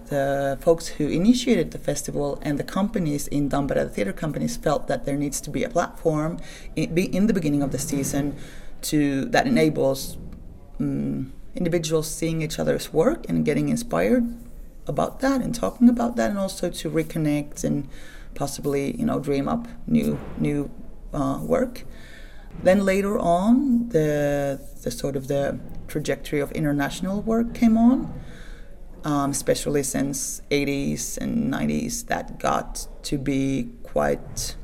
The 0.08 0.56
folks 0.60 0.88
who 0.88 1.06
initiated 1.06 1.70
the 1.70 1.78
festival 1.78 2.38
and 2.40 2.58
the 2.58 2.64
companies 2.64 3.28
in 3.28 3.50
Tampere, 3.50 3.84
the 3.84 3.90
theater 3.90 4.12
companies, 4.12 4.56
felt 4.56 4.88
that 4.88 5.04
there 5.04 5.16
needs 5.16 5.40
to 5.42 5.50
be 5.50 5.64
a 5.64 5.68
platform 5.68 6.38
in, 6.76 6.96
in 6.96 7.26
the 7.26 7.34
beginning 7.34 7.62
of 7.62 7.72
the 7.72 7.78
season 7.78 8.36
to 8.82 9.24
that 9.26 9.46
enables 9.46 10.16
um, 10.80 11.32
individuals 11.54 12.08
seeing 12.10 12.40
each 12.42 12.58
other's 12.58 12.92
work 12.92 13.28
and 13.28 13.44
getting 13.44 13.68
inspired 13.68 14.24
about 14.86 15.20
that 15.20 15.42
and 15.42 15.54
talking 15.54 15.88
about 15.88 16.16
that, 16.16 16.30
and 16.30 16.38
also 16.38 16.70
to 16.70 16.90
reconnect 16.90 17.62
and 17.64 17.88
possibly 18.34 18.96
you 18.96 19.04
know 19.04 19.18
dream 19.20 19.48
up 19.48 19.66
new 19.86 20.18
new 20.38 20.70
uh, 21.12 21.38
work. 21.42 21.84
Then 22.62 22.84
later 22.84 23.18
on, 23.18 23.90
the 23.90 24.60
the 24.82 24.90
sort 24.90 25.16
of 25.16 25.28
the 25.28 25.58
trajectory 25.86 26.40
of 26.40 26.50
international 26.52 27.20
work 27.22 27.54
came 27.54 27.76
on, 27.76 28.12
um, 29.04 29.30
especially 29.30 29.82
since 29.82 30.42
80s 30.50 31.18
and 31.18 31.52
90s. 31.52 32.06
That 32.06 32.38
got 32.38 32.86
to 33.04 33.18
be 33.18 33.70
quite 33.82 34.56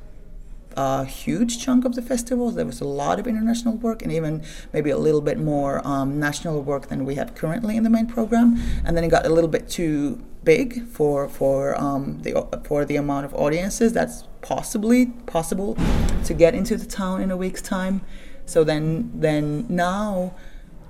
a 0.77 1.05
huge 1.05 1.65
chunk 1.65 1.85
of 1.85 1.95
the 1.95 2.03
festival. 2.03 2.51
There 2.51 2.67
was 2.67 2.81
a 2.81 2.87
lot 2.87 3.19
of 3.21 3.27
international 3.27 3.77
work 3.77 4.03
and 4.03 4.11
even 4.13 4.43
maybe 4.73 4.91
a 4.91 4.99
little 4.99 5.21
bit 5.21 5.39
more 5.39 5.87
um, 5.87 6.19
national 6.19 6.63
work 6.63 6.89
than 6.89 7.05
we 7.05 7.15
have 7.15 7.35
currently 7.35 7.77
in 7.77 7.85
the 7.85 7.91
main 7.91 8.07
program. 8.07 8.61
And 8.85 8.97
then 8.97 9.05
it 9.05 9.09
got 9.09 9.27
a 9.27 9.29
little 9.29 9.51
bit 9.51 9.69
too 9.69 10.23
big 10.43 10.87
for 10.89 11.27
for 11.29 11.81
um, 11.81 12.21
the 12.23 12.33
for 12.65 12.85
the 12.85 12.97
amount 12.97 13.25
of 13.25 13.35
audiences 13.35 13.93
that's 13.93 14.25
possibly 14.43 15.07
possible 15.27 15.77
to 16.25 16.35
get 16.35 16.55
into 16.55 16.77
the 16.77 16.87
town 16.87 17.21
in 17.23 17.31
a 17.31 17.37
week's 17.37 17.63
time. 17.63 18.03
So 18.47 18.63
then 18.65 19.11
then 19.15 19.67
now 19.69 20.35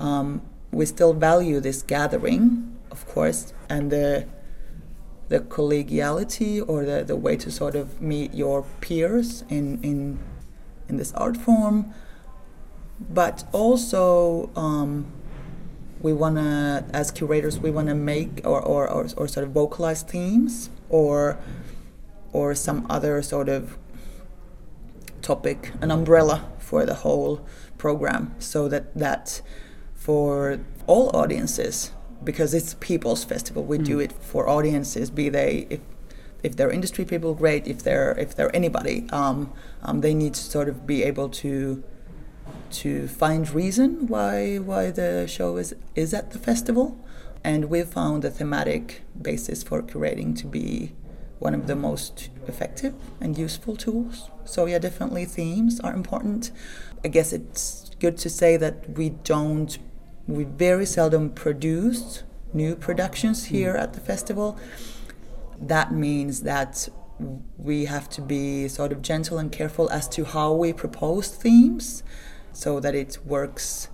um, 0.00 0.42
we 0.72 0.86
still 0.86 1.12
value 1.12 1.60
this 1.60 1.82
gathering, 1.82 2.73
of 2.94 3.06
course, 3.14 3.52
and 3.68 3.90
the 3.90 4.26
the 5.28 5.40
collegiality 5.40 6.62
or 6.70 6.84
the, 6.84 6.98
the 7.02 7.16
way 7.16 7.34
to 7.44 7.50
sort 7.50 7.74
of 7.74 8.00
meet 8.00 8.30
your 8.34 8.58
peers 8.80 9.28
in 9.48 9.66
in 9.82 10.18
in 10.88 10.96
this 10.96 11.12
art 11.24 11.36
form, 11.36 11.92
but 13.20 13.36
also 13.52 14.50
um, 14.54 15.06
we 16.00 16.12
want 16.12 16.36
to, 16.36 16.84
as 16.92 17.10
curators, 17.10 17.58
we 17.58 17.70
want 17.70 17.88
to 17.88 17.94
make 17.94 18.42
or, 18.44 18.60
or, 18.60 18.86
or, 18.86 19.08
or 19.16 19.26
sort 19.26 19.44
of 19.46 19.50
vocalize 19.52 20.02
themes 20.02 20.68
or 20.90 21.38
or 22.32 22.54
some 22.54 22.86
other 22.90 23.22
sort 23.22 23.48
of 23.48 23.78
topic, 25.22 25.72
an 25.80 25.90
umbrella 25.90 26.44
for 26.58 26.84
the 26.84 26.96
whole 27.04 27.40
program, 27.78 28.34
so 28.38 28.68
that 28.68 28.94
that 28.94 29.40
for 29.94 30.60
all 30.86 31.08
audiences, 31.16 31.90
because 32.24 32.54
it's 32.54 32.74
people's 32.74 33.24
festival, 33.24 33.64
we 33.64 33.78
mm. 33.78 33.84
do 33.84 34.00
it 34.00 34.12
for 34.12 34.48
audiences, 34.48 35.10
be 35.10 35.28
they 35.28 35.66
if 35.70 35.80
if 36.42 36.56
they're 36.56 36.70
industry 36.70 37.04
people, 37.06 37.34
great. 37.34 37.66
If 37.66 37.82
they're 37.82 38.12
if 38.18 38.36
they're 38.36 38.54
anybody, 38.54 39.06
um, 39.10 39.52
um, 39.82 40.02
they 40.02 40.14
need 40.14 40.34
to 40.34 40.40
sort 40.40 40.68
of 40.68 40.86
be 40.86 41.02
able 41.02 41.28
to 41.30 41.82
to 42.70 43.08
find 43.08 43.48
reason 43.50 44.06
why 44.06 44.58
why 44.58 44.90
the 44.90 45.26
show 45.26 45.56
is 45.56 45.74
is 45.94 46.12
at 46.12 46.32
the 46.32 46.38
festival, 46.38 46.98
and 47.42 47.66
we 47.66 47.82
found 47.82 48.22
the 48.22 48.30
thematic 48.30 49.02
basis 49.20 49.62
for 49.62 49.82
curating 49.82 50.36
to 50.38 50.46
be 50.46 50.92
one 51.38 51.54
of 51.54 51.66
the 51.66 51.76
most 51.76 52.30
effective 52.46 52.94
and 53.20 53.38
useful 53.38 53.76
tools. 53.76 54.30
So 54.44 54.66
yeah, 54.66 54.78
definitely 54.78 55.24
themes 55.24 55.80
are 55.80 55.94
important. 55.94 56.50
I 57.04 57.08
guess 57.08 57.32
it's 57.32 57.90
good 58.00 58.16
to 58.18 58.30
say 58.30 58.56
that 58.56 58.96
we 58.96 59.10
don't 59.10 59.78
we 60.26 60.44
very 60.44 60.86
seldom 60.86 61.30
produce 61.30 62.22
new 62.52 62.76
productions 62.76 63.48
hmm. 63.48 63.54
here 63.54 63.74
at 63.74 63.92
the 63.92 64.00
festival. 64.00 64.58
That 65.60 65.92
means 65.92 66.42
that 66.42 66.88
we 67.56 67.84
have 67.84 68.08
to 68.10 68.20
be 68.20 68.68
sort 68.68 68.92
of 68.92 69.02
gentle 69.02 69.38
and 69.38 69.50
careful 69.52 69.88
as 69.90 70.08
to 70.08 70.24
how 70.24 70.52
we 70.52 70.72
propose 70.72 71.28
themes 71.28 72.02
so 72.52 72.80
that 72.80 72.94
it 72.94 73.18
works 73.24 73.88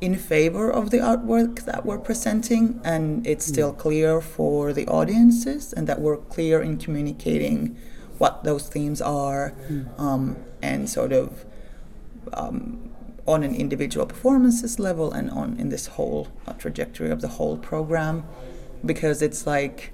in 0.00 0.14
favor 0.14 0.70
of 0.70 0.90
the 0.90 0.98
artwork 0.98 1.64
that 1.64 1.84
we're 1.84 1.98
presenting 1.98 2.80
and 2.84 3.26
it's 3.26 3.46
mm. 3.46 3.52
still 3.52 3.72
clear 3.72 4.20
for 4.20 4.72
the 4.72 4.86
audiences 4.86 5.72
and 5.72 5.86
that 5.88 6.00
we're 6.00 6.16
clear 6.16 6.62
in 6.62 6.76
communicating 6.76 7.76
what 8.18 8.44
those 8.44 8.68
themes 8.68 9.00
are 9.00 9.54
mm. 9.68 10.00
um, 10.00 10.36
and 10.62 10.88
sort 10.88 11.12
of 11.12 11.44
um, 12.32 12.90
on 13.28 13.44
an 13.44 13.54
individual 13.54 14.06
performances 14.06 14.78
level 14.78 15.12
and 15.12 15.30
on 15.30 15.56
in 15.58 15.68
this 15.68 15.86
whole 15.86 16.28
uh, 16.46 16.52
trajectory 16.54 17.10
of 17.10 17.20
the 17.20 17.28
whole 17.28 17.56
program 17.56 18.24
because 18.84 19.22
it's 19.22 19.46
like 19.46 19.92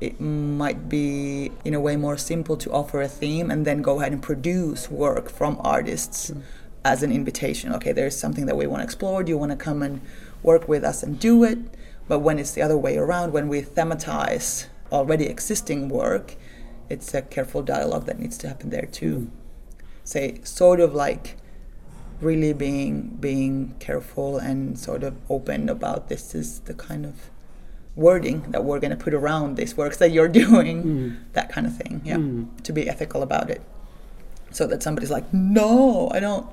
it 0.00 0.20
might 0.20 0.88
be 0.88 1.52
in 1.64 1.74
a 1.74 1.80
way 1.80 1.94
more 1.96 2.16
simple 2.16 2.56
to 2.56 2.72
offer 2.72 3.00
a 3.00 3.08
theme 3.08 3.50
and 3.50 3.64
then 3.64 3.82
go 3.82 4.00
ahead 4.00 4.12
and 4.12 4.22
produce 4.22 4.90
work 4.90 5.30
from 5.30 5.60
artists 5.62 6.30
mm 6.30 6.42
as 6.84 7.02
an 7.02 7.10
invitation. 7.10 7.72
Okay, 7.74 7.92
there's 7.92 8.16
something 8.16 8.46
that 8.46 8.56
we 8.56 8.66
want 8.66 8.80
to 8.80 8.84
explore. 8.84 9.24
Do 9.24 9.30
you 9.30 9.38
want 9.38 9.52
to 9.52 9.56
come 9.56 9.82
and 9.82 10.00
work 10.42 10.68
with 10.68 10.84
us 10.84 11.02
and 11.02 11.18
do 11.18 11.42
it? 11.42 11.58
But 12.06 12.18
when 12.18 12.38
it's 12.38 12.52
the 12.52 12.62
other 12.62 12.76
way 12.76 12.98
around, 12.98 13.32
when 13.32 13.48
we 13.48 13.62
thematize 13.62 14.66
already 14.92 15.24
existing 15.24 15.88
work, 15.88 16.36
it's 16.90 17.14
a 17.14 17.22
careful 17.22 17.62
dialogue 17.62 18.04
that 18.04 18.18
needs 18.18 18.36
to 18.38 18.48
happen 18.48 18.68
there 18.68 18.86
too. 18.86 19.30
Say, 20.04 20.40
sort 20.44 20.80
of 20.80 20.94
like 20.94 21.36
really 22.24 22.52
being 22.52 23.16
being 23.20 23.74
careful 23.78 24.38
and 24.38 24.78
sort 24.78 25.02
of 25.02 25.14
open 25.28 25.68
about 25.68 26.08
this 26.08 26.34
is 26.34 26.60
the 26.60 26.74
kind 26.74 27.04
of 27.04 27.30
wording 27.96 28.50
that 28.50 28.64
we're 28.64 28.80
going 28.80 28.90
to 28.90 28.96
put 28.96 29.14
around 29.14 29.56
this 29.56 29.76
works 29.76 29.98
that 29.98 30.10
you're 30.10 30.28
doing, 30.44 30.82
mm. 30.82 31.16
that 31.32 31.48
kind 31.50 31.66
of 31.66 31.76
thing. 31.76 32.00
Yeah, 32.04 32.16
mm. 32.16 32.62
to 32.62 32.72
be 32.72 32.88
ethical 32.88 33.22
about 33.22 33.50
it, 33.50 33.62
so 34.50 34.66
that 34.66 34.82
somebody's 34.82 35.10
like, 35.10 35.32
no, 35.32 36.10
I 36.12 36.20
don't. 36.20 36.46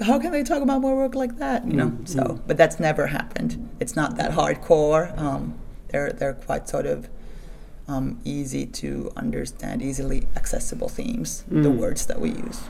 How 0.00 0.18
can 0.18 0.32
they 0.32 0.42
talk 0.42 0.62
about 0.62 0.80
my 0.80 0.92
work 0.92 1.14
like 1.14 1.38
that? 1.38 1.66
You 1.66 1.74
know. 1.74 1.90
Mm. 1.90 2.08
So, 2.08 2.40
but 2.46 2.56
that's 2.56 2.78
never 2.80 3.08
happened. 3.08 3.68
It's 3.80 3.96
not 3.96 4.16
that 4.16 4.32
hardcore. 4.32 5.16
Um, 5.18 5.58
they're 5.88 6.12
they're 6.12 6.34
quite 6.34 6.68
sort 6.68 6.86
of 6.86 7.08
um, 7.88 8.20
easy 8.24 8.66
to 8.66 9.12
understand, 9.16 9.82
easily 9.82 10.26
accessible 10.36 10.88
themes. 10.88 11.44
The 11.48 11.70
words 11.70 12.06
that 12.06 12.20
we 12.20 12.30
use, 12.30 12.62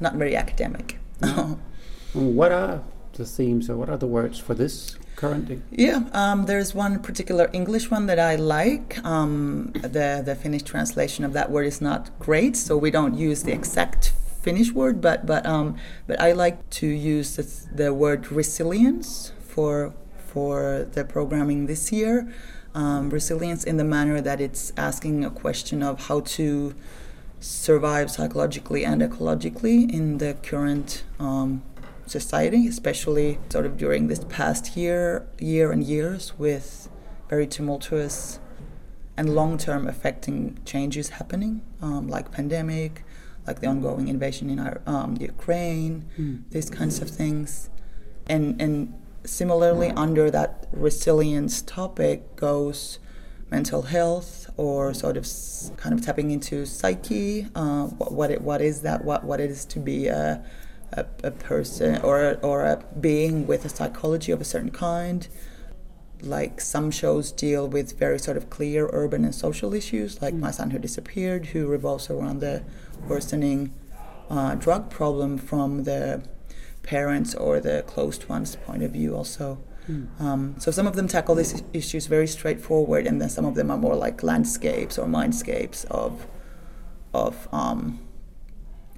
not 0.00 0.14
very 0.14 0.36
academic. 0.36 0.98
what 2.12 2.52
are 2.52 2.82
the 3.14 3.24
themes 3.24 3.70
or 3.70 3.76
what 3.76 3.88
are 3.88 3.96
the 3.96 4.06
words 4.06 4.38
for 4.38 4.54
this 4.54 4.96
currently? 5.16 5.62
Yeah, 5.70 6.04
um, 6.12 6.46
there's 6.46 6.74
one 6.74 7.00
particular 7.00 7.50
English 7.52 7.90
one 7.90 8.06
that 8.06 8.18
I 8.18 8.36
like. 8.36 9.04
Um, 9.04 9.72
the 9.74 10.22
the 10.24 10.34
Finnish 10.34 10.62
translation 10.62 11.24
of 11.24 11.32
that 11.32 11.50
word 11.50 11.66
is 11.66 11.80
not 11.80 12.16
great, 12.18 12.56
so 12.56 12.76
we 12.76 12.90
don't 12.90 13.14
use 13.14 13.42
the 13.42 13.52
exact 13.52 14.12
Finnish 14.42 14.72
word, 14.72 15.00
but 15.00 15.26
but 15.26 15.44
um, 15.46 15.76
but 16.06 16.20
I 16.20 16.32
like 16.32 16.70
to 16.70 16.86
use 16.86 17.36
the, 17.36 17.46
the 17.74 17.94
word 17.94 18.30
resilience 18.30 19.32
for 19.40 19.94
for 20.18 20.86
the 20.92 21.04
programming 21.04 21.66
this 21.66 21.90
year. 21.90 22.32
Um, 22.74 23.08
resilience 23.08 23.64
in 23.64 23.78
the 23.78 23.84
manner 23.84 24.20
that 24.20 24.38
it's 24.38 24.70
asking 24.76 25.24
a 25.24 25.30
question 25.30 25.82
of 25.82 26.08
how 26.08 26.20
to 26.36 26.74
survive 27.46 28.10
psychologically 28.10 28.84
and 28.84 29.00
ecologically 29.00 29.90
in 29.92 30.18
the 30.18 30.34
current 30.42 31.04
um, 31.20 31.62
society, 32.06 32.66
especially 32.66 33.38
sort 33.48 33.64
of 33.64 33.76
during 33.76 34.08
this 34.08 34.24
past 34.28 34.76
year, 34.76 35.26
year 35.38 35.70
and 35.70 35.84
years 35.84 36.36
with 36.38 36.88
very 37.28 37.46
tumultuous 37.46 38.40
and 39.16 39.34
long-term 39.34 39.86
affecting 39.86 40.58
changes 40.64 41.10
happening, 41.10 41.62
um, 41.80 42.08
like 42.08 42.30
pandemic, 42.30 43.04
like 43.46 43.60
the 43.60 43.66
ongoing 43.66 44.08
invasion 44.08 44.50
in 44.50 44.58
our, 44.58 44.80
um, 44.86 45.16
Ukraine, 45.20 46.04
mm. 46.18 46.42
these 46.50 46.68
kinds 46.68 47.00
of 47.00 47.08
things, 47.08 47.70
and 48.26 48.60
and 48.60 48.92
similarly 49.24 49.90
under 49.90 50.30
that 50.30 50.66
resilience 50.72 51.62
topic 51.62 52.36
goes 52.36 52.98
mental 53.50 53.82
health 53.82 54.50
or 54.56 54.92
sort 54.94 55.16
of 55.16 55.26
kind 55.76 55.94
of 55.94 56.04
tapping 56.04 56.30
into 56.30 56.66
psyche, 56.66 57.46
uh, 57.54 57.84
what 57.84 58.12
what, 58.12 58.30
it, 58.30 58.42
what 58.42 58.60
is 58.60 58.82
that, 58.82 59.04
what 59.04 59.24
what 59.24 59.40
it 59.40 59.50
is 59.50 59.64
to 59.66 59.78
be 59.78 60.08
a 60.08 60.44
a, 60.92 61.04
a 61.24 61.30
person 61.30 62.00
or 62.02 62.38
or 62.42 62.64
a 62.64 62.84
being 63.00 63.46
with 63.46 63.64
a 63.64 63.68
psychology 63.68 64.32
of 64.32 64.40
a 64.40 64.44
certain 64.44 64.70
kind. 64.70 65.28
Like 66.22 66.62
some 66.62 66.90
shows 66.90 67.30
deal 67.30 67.68
with 67.68 67.98
very 67.98 68.18
sort 68.18 68.38
of 68.38 68.48
clear 68.48 68.88
urban 68.92 69.22
and 69.24 69.34
social 69.34 69.74
issues, 69.74 70.22
like 70.22 70.32
mm. 70.32 70.40
My 70.40 70.50
Son 70.50 70.70
Who 70.70 70.78
Disappeared, 70.78 71.46
who 71.46 71.66
revolves 71.66 72.08
around 72.08 72.40
the 72.40 72.64
worsening 73.06 73.74
uh, 74.30 74.54
drug 74.54 74.90
problem 74.90 75.36
from 75.36 75.84
the 75.84 76.22
parents 76.82 77.34
or 77.34 77.60
the 77.60 77.84
closed 77.86 78.28
ones' 78.28 78.56
point 78.56 78.82
of 78.82 78.92
view, 78.92 79.14
also. 79.14 79.58
Mm. 79.88 80.20
Um, 80.20 80.54
so 80.58 80.70
some 80.70 80.86
of 80.86 80.96
them 80.96 81.08
tackle 81.08 81.34
these 81.34 81.62
issues 81.72 82.06
very 82.06 82.26
straightforward, 82.26 83.06
and 83.06 83.20
then 83.20 83.28
some 83.28 83.44
of 83.44 83.54
them 83.54 83.70
are 83.70 83.78
more 83.78 83.94
like 83.94 84.22
landscapes 84.22 84.98
or 84.98 85.06
mindscapes 85.06 85.84
of 85.86 86.26
of 87.14 87.48
um, 87.52 88.00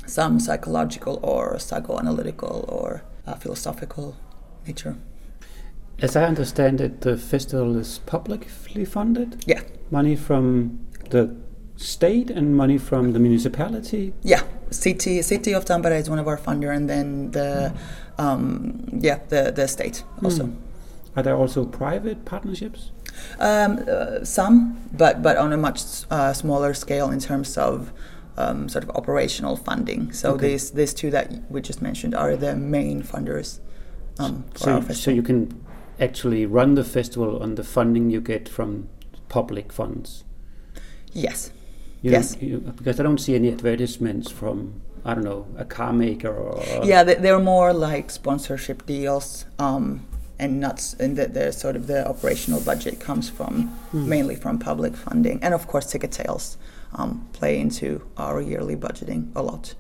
some 0.07 0.41
psychological 0.41 1.21
or 1.23 1.55
psychoanalytical 1.57 2.69
or 2.69 3.03
uh, 3.27 3.35
philosophical 3.35 4.17
nature. 4.67 4.97
As 6.01 6.17
I 6.17 6.25
understand 6.25 6.81
it, 6.81 7.01
the 7.01 7.17
festival 7.17 7.77
is 7.77 7.99
publicly 7.99 8.85
funded. 8.85 9.43
Yeah. 9.47 9.63
Money 9.91 10.17
from 10.17 10.87
the 11.11 11.35
state 11.77 12.31
and 12.31 12.57
money 12.57 12.79
from 12.79 13.13
the 13.13 13.19
municipality. 13.19 14.13
Yeah, 14.23 14.43
city 14.71 15.23
city 15.23 15.53
of 15.55 15.65
Tampere 15.65 15.99
is 15.99 16.11
one 16.11 16.19
of 16.19 16.27
our 16.29 16.37
funder, 16.37 16.75
and 16.75 16.89
then 16.89 17.31
the 17.31 17.73
um, 18.19 18.89
yeah 18.93 19.21
the 19.29 19.53
the 19.55 19.67
state 19.69 20.05
also. 20.23 20.45
Mm. 20.45 20.57
Are 21.17 21.23
there 21.23 21.37
also 21.37 21.65
private 21.65 22.25
partnerships? 22.25 22.93
Um, 23.41 23.85
uh, 23.89 24.25
some, 24.25 24.79
but 24.93 25.23
but 25.23 25.37
on 25.37 25.53
a 25.53 25.57
much 25.57 25.81
uh, 26.11 26.33
smaller 26.33 26.75
scale 26.75 27.11
in 27.11 27.21
terms 27.21 27.59
of 27.59 27.93
um, 28.37 28.69
sort 28.69 28.85
of 28.85 28.91
operational 28.91 29.57
funding. 29.57 30.13
So 30.13 30.33
okay. 30.33 30.49
these 30.49 30.71
these 30.71 30.95
two 30.95 31.11
that 31.11 31.51
we 31.51 31.61
just 31.61 31.83
mentioned 31.83 32.15
are 32.15 32.37
the 32.37 32.55
main 32.55 33.03
funders 33.03 33.61
um, 34.19 34.45
for 34.55 34.59
so, 34.59 34.73
our 34.73 34.81
festival. 34.81 35.03
So 35.03 35.11
you 35.11 35.23
can 35.23 35.65
actually 36.01 36.47
run 36.47 36.75
the 36.75 36.85
festival 36.85 37.43
on 37.43 37.57
the 37.57 37.65
funding 37.65 38.11
you 38.11 38.21
get 38.21 38.49
from 38.49 38.89
public 39.29 39.73
funds. 39.73 40.25
Yes. 41.13 41.51
You 42.03 42.13
yes. 42.13 42.37
You, 42.41 42.59
because 42.59 43.01
I 43.01 43.03
don't 43.03 43.19
see 43.19 43.35
any 43.35 43.51
advertisements 43.51 44.31
from 44.31 44.83
I 45.05 45.15
don't 45.15 45.25
know 45.25 45.47
a 45.57 45.65
car 45.65 45.93
maker 45.93 46.29
or. 46.29 46.85
Yeah, 46.85 47.03
they're 47.03 47.41
more 47.41 47.73
like 47.73 48.11
sponsorship 48.11 48.87
deals. 48.87 49.47
Um, 49.59 50.07
and 50.39 50.61
not 50.61 50.95
and 51.01 51.17
the, 51.17 51.27
the, 51.27 51.53
sort 51.53 51.77
of 51.77 51.87
the 51.87 52.07
operational 52.07 52.61
budget 52.61 53.01
comes 53.01 53.29
from 53.29 53.77
mm. 53.93 54.07
mainly 54.07 54.37
from 54.37 54.59
public 54.59 54.97
funding 54.97 55.43
and 55.43 55.53
of 55.55 55.67
course 55.67 55.91
ticket 55.91 56.15
sales 56.15 56.57
um, 56.95 57.29
play 57.33 57.59
into 57.59 58.07
our 58.17 58.41
yearly 58.41 58.77
budgeting 58.77 59.31
a 59.35 59.43
lot. 59.43 59.75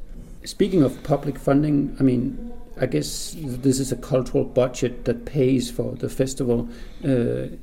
Speaking 0.44 0.82
of 0.82 1.02
public 1.02 1.38
funding, 1.38 1.96
I 1.98 2.02
mean, 2.02 2.52
I 2.80 2.86
guess 2.86 3.34
this 3.38 3.80
is 3.80 3.92
a 3.92 3.96
cultural 3.96 4.44
budget 4.44 5.04
that 5.04 5.24
pays 5.24 5.70
for 5.70 5.92
the 5.96 6.08
festival. 6.08 6.68
Uh, 7.04 7.56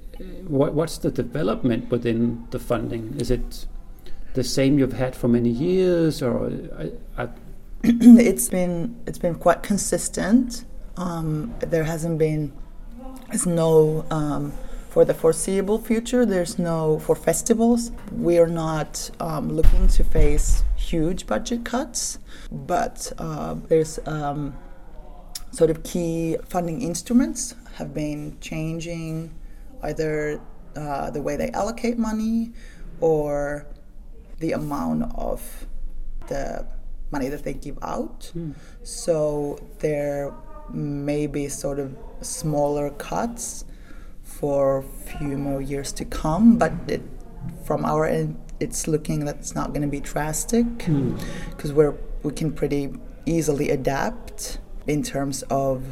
what, 0.48 0.74
what's 0.74 0.98
the 0.98 1.12
development 1.12 1.90
within 1.90 2.46
the 2.52 2.60
funding? 2.60 3.16
Is 3.18 3.32
it 3.32 3.66
the 4.34 4.44
same 4.44 4.78
you've 4.78 4.94
had 4.94 5.16
for 5.16 5.28
many 5.28 5.50
years, 5.50 6.22
or 6.22 6.52
I, 6.78 6.92
I 7.24 7.30
it's 7.84 8.50
been 8.50 9.02
it's 9.06 9.18
been 9.18 9.36
quite 9.36 9.64
consistent. 9.64 10.66
Um, 10.98 11.54
there 11.60 11.84
hasn't 11.84 12.20
been 12.20 12.52
there's 13.28 13.46
no 13.46 14.06
um, 14.12 14.54
for 14.96 15.04
the 15.04 15.14
foreseeable 15.14 15.78
future, 15.78 16.26
there's 16.26 16.58
no, 16.58 17.00
for 17.00 17.18
festivals, 17.18 17.92
we 18.14 18.38
are 18.38 18.48
not 18.48 19.12
um, 19.20 19.52
looking 19.52 19.90
to 19.90 20.06
face 20.06 20.64
huge 20.78 21.28
budget 21.28 21.66
cuts, 21.66 22.18
but 22.50 23.12
uh, 23.18 23.56
there's 23.68 24.00
um, 24.06 24.56
sort 25.52 25.70
of 25.70 25.84
key 25.84 26.38
funding 26.48 26.82
instruments 26.82 27.56
have 27.76 27.94
been 27.94 28.38
changing 28.40 29.34
either 29.84 30.40
uh, 30.78 31.12
the 31.12 31.22
way 31.22 31.36
they 31.36 31.52
allocate 31.52 31.98
money 31.98 32.54
or 33.02 33.68
the 34.40 34.54
amount 34.54 35.12
of 35.16 35.68
the 36.28 36.66
money 37.12 37.28
that 37.28 37.44
they 37.44 37.54
give 37.54 37.78
out. 37.82 38.32
Mm. 38.34 38.56
So 38.84 39.60
there 39.80 40.34
may 40.72 41.28
be 41.28 41.48
sort 41.48 41.80
of 41.80 41.96
smaller 42.22 42.90
cuts 42.92 43.66
for 44.24 44.80
a 44.80 44.84
few 44.84 45.38
more 45.38 45.62
years 45.62 45.92
to 45.94 46.06
come, 46.06 46.58
but 46.58 46.74
it, 46.88 47.02
from 47.66 47.86
our 47.86 48.06
end, 48.06 48.40
it's 48.60 48.88
looking 48.88 49.26
that 49.26 49.36
it's 49.38 49.56
not 49.56 49.70
going 49.70 49.82
to 49.82 49.88
be 49.88 50.00
drastic 50.00 50.66
because 50.78 51.72
mm. 51.72 51.74
we're 51.74 51.96
we 52.24 52.32
can 52.34 52.52
pretty 52.52 52.92
easily 53.26 53.70
adapt 53.70 54.60
in 54.88 55.04
terms 55.04 55.44
of 55.44 55.84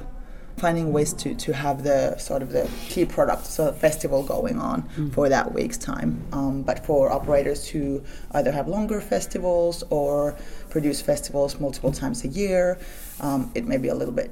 finding 0.57 0.93
ways 0.93 1.13
to, 1.13 1.33
to 1.35 1.51
have 1.53 1.83
the 1.83 2.15
sort 2.17 2.41
of 2.41 2.51
the 2.51 2.69
key 2.87 3.05
product 3.05 3.45
so 3.45 3.71
festival 3.71 4.23
going 4.23 4.59
on 4.59 4.83
mm. 4.95 5.11
for 5.13 5.29
that 5.29 5.51
week's 5.53 5.77
time 5.77 6.23
um, 6.31 6.61
but 6.61 6.85
for 6.85 7.11
operators 7.11 7.67
who 7.67 8.03
either 8.31 8.51
have 8.51 8.67
longer 8.67 9.01
festivals 9.01 9.83
or 9.89 10.35
produce 10.69 11.01
festivals 11.01 11.59
multiple 11.59 11.91
times 11.91 12.23
a 12.23 12.27
year 12.27 12.77
um, 13.19 13.51
it 13.55 13.65
may 13.65 13.77
be 13.77 13.87
a 13.87 13.95
little 13.95 14.13
bit 14.13 14.31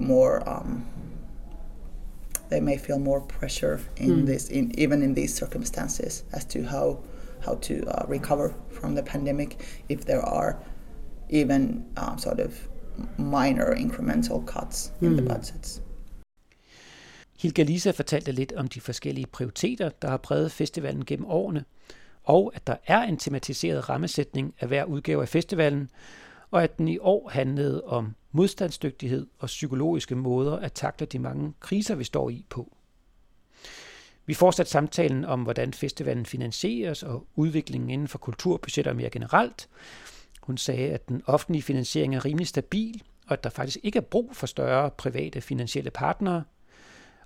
more 0.00 0.48
um, 0.48 0.86
they 2.50 2.60
may 2.60 2.76
feel 2.76 2.98
more 2.98 3.20
pressure 3.20 3.80
in 3.96 4.10
mm. 4.10 4.26
this, 4.26 4.48
in, 4.48 4.78
even 4.78 5.02
in 5.02 5.14
these 5.14 5.32
circumstances, 5.34 6.24
as 6.32 6.44
to 6.44 6.62
how 6.62 6.98
how 7.44 7.54
to 7.54 7.74
uh, 7.74 8.06
recover 8.08 8.52
from 8.70 8.94
the 8.94 9.02
pandemic 9.02 9.56
if 9.88 10.04
there 10.04 10.20
are 10.20 10.56
even 11.30 11.84
uh, 11.96 12.16
sort 12.16 12.40
of 12.40 12.68
minor 13.16 13.74
incremental 13.74 14.46
cuts 14.46 14.92
mm. 15.00 15.06
in 15.06 15.16
the 15.16 15.22
hmm. 15.22 15.28
budgets. 15.28 15.82
Hilke 17.38 17.64
Lisa 17.64 17.90
fortalte 17.90 18.32
lidt 18.32 18.52
om 18.52 18.68
de 18.68 18.80
forskellige 18.80 19.26
prioriteter, 19.26 19.88
der 20.02 20.08
har 20.08 20.16
præget 20.16 20.52
festivalen 20.52 21.04
gennem 21.04 21.26
årene, 21.26 21.64
og 22.24 22.52
at 22.54 22.66
der 22.66 22.76
er 22.86 23.02
en 23.02 23.16
tematiseret 23.16 23.88
rammesætning 23.88 24.54
af 24.60 24.68
hver 24.68 24.84
udgave 24.84 25.22
af 25.22 25.28
festivalen, 25.28 25.90
og 26.50 26.62
at 26.62 26.78
den 26.78 26.88
i 26.88 26.98
år 26.98 27.28
handlede 27.28 27.84
om 27.84 28.14
modstandsdygtighed 28.32 29.26
og 29.38 29.46
psykologiske 29.46 30.14
måder 30.14 30.56
at 30.56 30.72
takle 30.72 31.06
de 31.06 31.18
mange 31.18 31.52
kriser, 31.60 31.94
vi 31.94 32.04
står 32.04 32.30
i 32.30 32.46
på. 32.48 32.76
Vi 34.26 34.34
fortsatte 34.34 34.72
samtalen 34.72 35.24
om, 35.24 35.42
hvordan 35.42 35.72
festivalen 35.72 36.26
finansieres 36.26 37.02
og 37.02 37.26
udviklingen 37.34 37.90
inden 37.90 38.08
for 38.08 38.18
kulturbudgetter 38.18 38.92
mere 38.92 39.10
generelt. 39.10 39.68
Hun 40.40 40.58
sagde, 40.58 40.90
at 40.90 41.08
den 41.08 41.22
offentlige 41.26 41.62
finansiering 41.62 42.14
er 42.14 42.24
rimelig 42.24 42.46
stabil, 42.46 43.02
og 43.26 43.32
at 43.32 43.44
der 43.44 43.50
faktisk 43.50 43.78
ikke 43.82 43.96
er 43.96 44.00
brug 44.00 44.36
for 44.36 44.46
større 44.46 44.90
private 44.90 45.40
finansielle 45.40 45.90
partnere. 45.90 46.44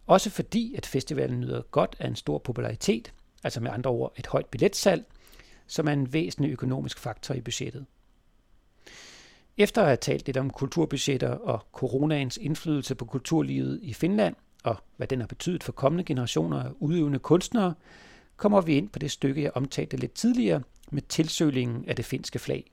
Også 0.06 0.30
fordi, 0.30 0.74
at 0.74 0.86
festivalen 0.86 1.40
nyder 1.40 1.62
godt 1.62 1.96
af 1.98 2.08
en 2.08 2.16
stor 2.16 2.38
popularitet, 2.38 3.12
altså 3.44 3.60
med 3.60 3.70
andre 3.70 3.90
ord 3.90 4.12
et 4.16 4.26
højt 4.26 4.46
billetsalg, 4.46 5.04
som 5.66 5.88
er 5.88 5.92
en 5.92 6.12
væsentlig 6.12 6.52
økonomisk 6.52 6.98
faktor 6.98 7.34
i 7.34 7.40
budgettet. 7.40 7.86
Efter 9.58 9.82
at 9.82 9.86
have 9.86 9.96
talt 9.96 10.26
lidt 10.26 10.36
om 10.36 10.50
kulturbudgetter 10.50 11.28
og 11.28 11.60
coronaens 11.72 12.36
indflydelse 12.36 12.94
på 12.94 13.04
kulturlivet 13.04 13.80
i 13.82 13.92
Finland, 13.92 14.34
og 14.64 14.76
hvad 14.96 15.06
den 15.06 15.20
har 15.20 15.26
betydet 15.26 15.64
for 15.64 15.72
kommende 15.72 16.04
generationer 16.04 16.62
af 16.62 16.70
udøvende 16.78 17.18
kunstnere, 17.18 17.74
kommer 18.36 18.60
vi 18.60 18.76
ind 18.76 18.88
på 18.88 18.98
det 18.98 19.10
stykke, 19.10 19.42
jeg 19.42 19.50
omtalte 19.54 19.96
lidt 19.96 20.12
tidligere, 20.12 20.62
med 20.90 21.02
tilsølingen 21.02 21.84
af 21.88 21.96
det 21.96 22.04
finske 22.04 22.38
flag. 22.38 22.70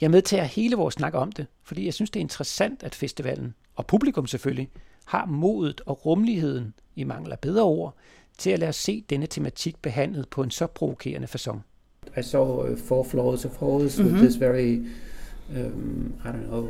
Jeg 0.00 0.10
medtager 0.10 0.44
hele 0.44 0.76
vores 0.76 0.94
snak 0.94 1.14
om 1.14 1.32
det, 1.32 1.46
fordi 1.62 1.84
jeg 1.84 1.94
synes, 1.94 2.10
det 2.10 2.20
er 2.20 2.24
interessant, 2.24 2.82
at 2.82 2.94
festivalen, 2.94 3.54
og 3.74 3.86
publikum 3.86 4.26
selvfølgelig, 4.26 4.68
har 5.04 5.26
modet 5.26 5.80
og 5.86 6.06
rummeligheden, 6.06 6.74
i 6.96 7.04
mangel 7.04 7.32
af 7.32 7.38
bedre 7.38 7.64
ord, 7.64 7.94
til 8.38 8.50
at 8.50 8.58
lade 8.58 8.68
os 8.68 8.76
se 8.76 9.04
denne 9.10 9.26
tematik 9.26 9.82
behandlet 9.82 10.28
på 10.28 10.42
en 10.42 10.50
så 10.50 10.66
provokerende 10.66 11.28
façon. 11.34 11.58
I 12.20 12.22
saw 12.22 12.70
uh, 12.70 12.78
Four 12.78 13.04
Floors 13.04 13.44
of 13.44 13.56
Halls 13.60 13.98
mm-hmm. 13.98 14.14
with 14.14 14.24
this 14.24 14.40
very, 14.40 14.86
um, 15.54 16.14
I 16.24 16.30
don't 16.32 16.50
know, 16.50 16.68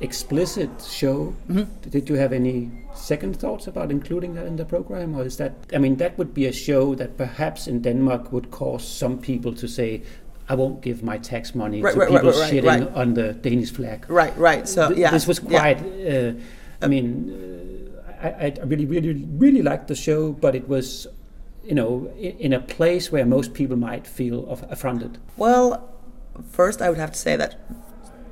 explicit 0.00 0.70
show. 0.82 1.34
Mm-hmm. 1.48 1.90
Did 1.90 2.08
you 2.08 2.16
have 2.16 2.32
any 2.32 2.70
second 2.94 3.38
thoughts 3.38 3.66
about 3.66 3.90
including 3.90 4.34
that 4.34 4.46
in 4.46 4.56
the 4.56 4.64
program, 4.64 5.16
or 5.16 5.24
is 5.24 5.36
that? 5.38 5.54
I 5.74 5.78
mean, 5.78 5.96
that 5.96 6.18
would 6.18 6.34
be 6.34 6.46
a 6.46 6.52
show 6.52 6.94
that 6.96 7.16
perhaps 7.16 7.66
in 7.66 7.82
Denmark 7.82 8.32
would 8.32 8.50
cause 8.50 8.86
some 8.86 9.18
people 9.18 9.54
to 9.54 9.68
say, 9.68 10.02
"I 10.48 10.54
won't 10.54 10.82
give 10.82 11.02
my 11.02 11.18
tax 11.18 11.54
money 11.54 11.80
right, 11.80 11.94
to 11.94 12.00
right, 12.00 12.10
people 12.10 12.30
right, 12.30 12.52
shitting 12.52 12.96
on 12.96 13.14
the 13.14 13.32
Danish 13.32 13.70
flag." 13.70 14.04
Right, 14.08 14.36
right. 14.36 14.68
So 14.68 14.88
Th- 14.88 14.98
yeah, 14.98 15.10
this 15.10 15.26
was 15.26 15.38
quite. 15.38 15.78
Yeah. 15.96 16.32
Uh, 16.34 16.84
I 16.84 16.88
mean, 16.88 17.08
uh, 18.22 18.26
I, 18.26 18.54
I 18.60 18.64
really, 18.64 18.86
really, 18.86 19.24
really 19.38 19.62
liked 19.62 19.86
the 19.86 19.94
show, 19.94 20.32
but 20.32 20.54
it 20.54 20.68
was 20.68 21.06
you 21.64 21.74
know, 21.76 22.10
in 22.18 22.52
a 22.52 22.60
place 22.60 23.12
where 23.12 23.24
most 23.24 23.54
people 23.54 23.76
might 23.76 24.04
feel 24.04 24.48
affronted? 24.48 25.18
Well, 25.36 25.91
first 26.50 26.82
I 26.82 26.88
would 26.88 26.98
have 26.98 27.12
to 27.12 27.18
say 27.18 27.36
that 27.36 27.58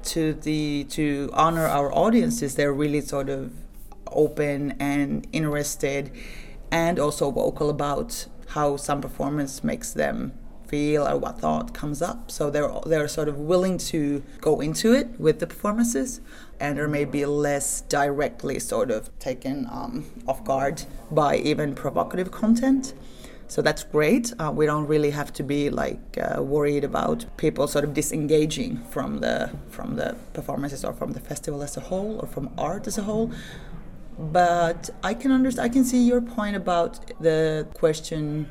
to 0.04 0.32
the 0.32 0.84
to 0.90 1.30
honor 1.32 1.66
our 1.66 1.92
audiences 1.94 2.54
they're 2.54 2.72
really 2.72 3.00
sort 3.00 3.28
of 3.28 3.52
open 4.12 4.74
and 4.80 5.26
interested 5.32 6.10
and 6.70 6.98
also 6.98 7.30
vocal 7.30 7.70
about 7.70 8.26
how 8.48 8.76
some 8.76 9.00
performance 9.00 9.62
makes 9.62 9.92
them 9.92 10.32
feel 10.70 11.06
or 11.06 11.16
what 11.18 11.40
thought 11.40 11.74
comes 11.74 12.00
up. 12.00 12.30
So 12.30 12.48
they're 12.48 12.70
they're 12.86 13.08
sort 13.08 13.28
of 13.28 13.36
willing 13.36 13.76
to 13.92 14.22
go 14.40 14.60
into 14.60 14.92
it 14.92 15.08
with 15.18 15.40
the 15.40 15.46
performances 15.46 16.20
and 16.60 16.78
are 16.78 16.88
maybe 16.88 17.24
less 17.26 17.80
directly 17.82 18.58
sort 18.60 18.90
of 18.90 19.16
taken 19.18 19.66
um, 19.70 20.06
off 20.28 20.44
guard 20.44 20.84
by 21.10 21.36
even 21.36 21.74
provocative 21.74 22.30
content 22.30 22.94
so 23.50 23.62
that's 23.62 23.82
great. 23.82 24.32
Uh, 24.38 24.52
we 24.54 24.64
don't 24.64 24.86
really 24.86 25.10
have 25.10 25.32
to 25.32 25.42
be 25.42 25.70
like 25.70 26.16
uh, 26.16 26.40
worried 26.40 26.84
about 26.84 27.24
people 27.36 27.66
sort 27.66 27.84
of 27.84 27.92
disengaging 27.94 28.76
from 28.90 29.18
the 29.18 29.50
from 29.70 29.96
the 29.96 30.14
performances 30.34 30.84
or 30.84 30.92
from 30.92 31.14
the 31.14 31.18
festival 31.18 31.60
as 31.60 31.76
a 31.76 31.80
whole 31.80 32.20
or 32.20 32.28
from 32.28 32.48
art 32.56 32.86
as 32.86 32.96
a 32.96 33.02
whole. 33.02 33.32
But 34.16 34.90
I 35.02 35.14
can 35.14 35.32
understand. 35.32 35.68
I 35.68 35.72
can 35.72 35.84
see 35.84 36.00
your 36.06 36.20
point 36.20 36.54
about 36.54 36.92
the 37.20 37.66
question 37.74 38.48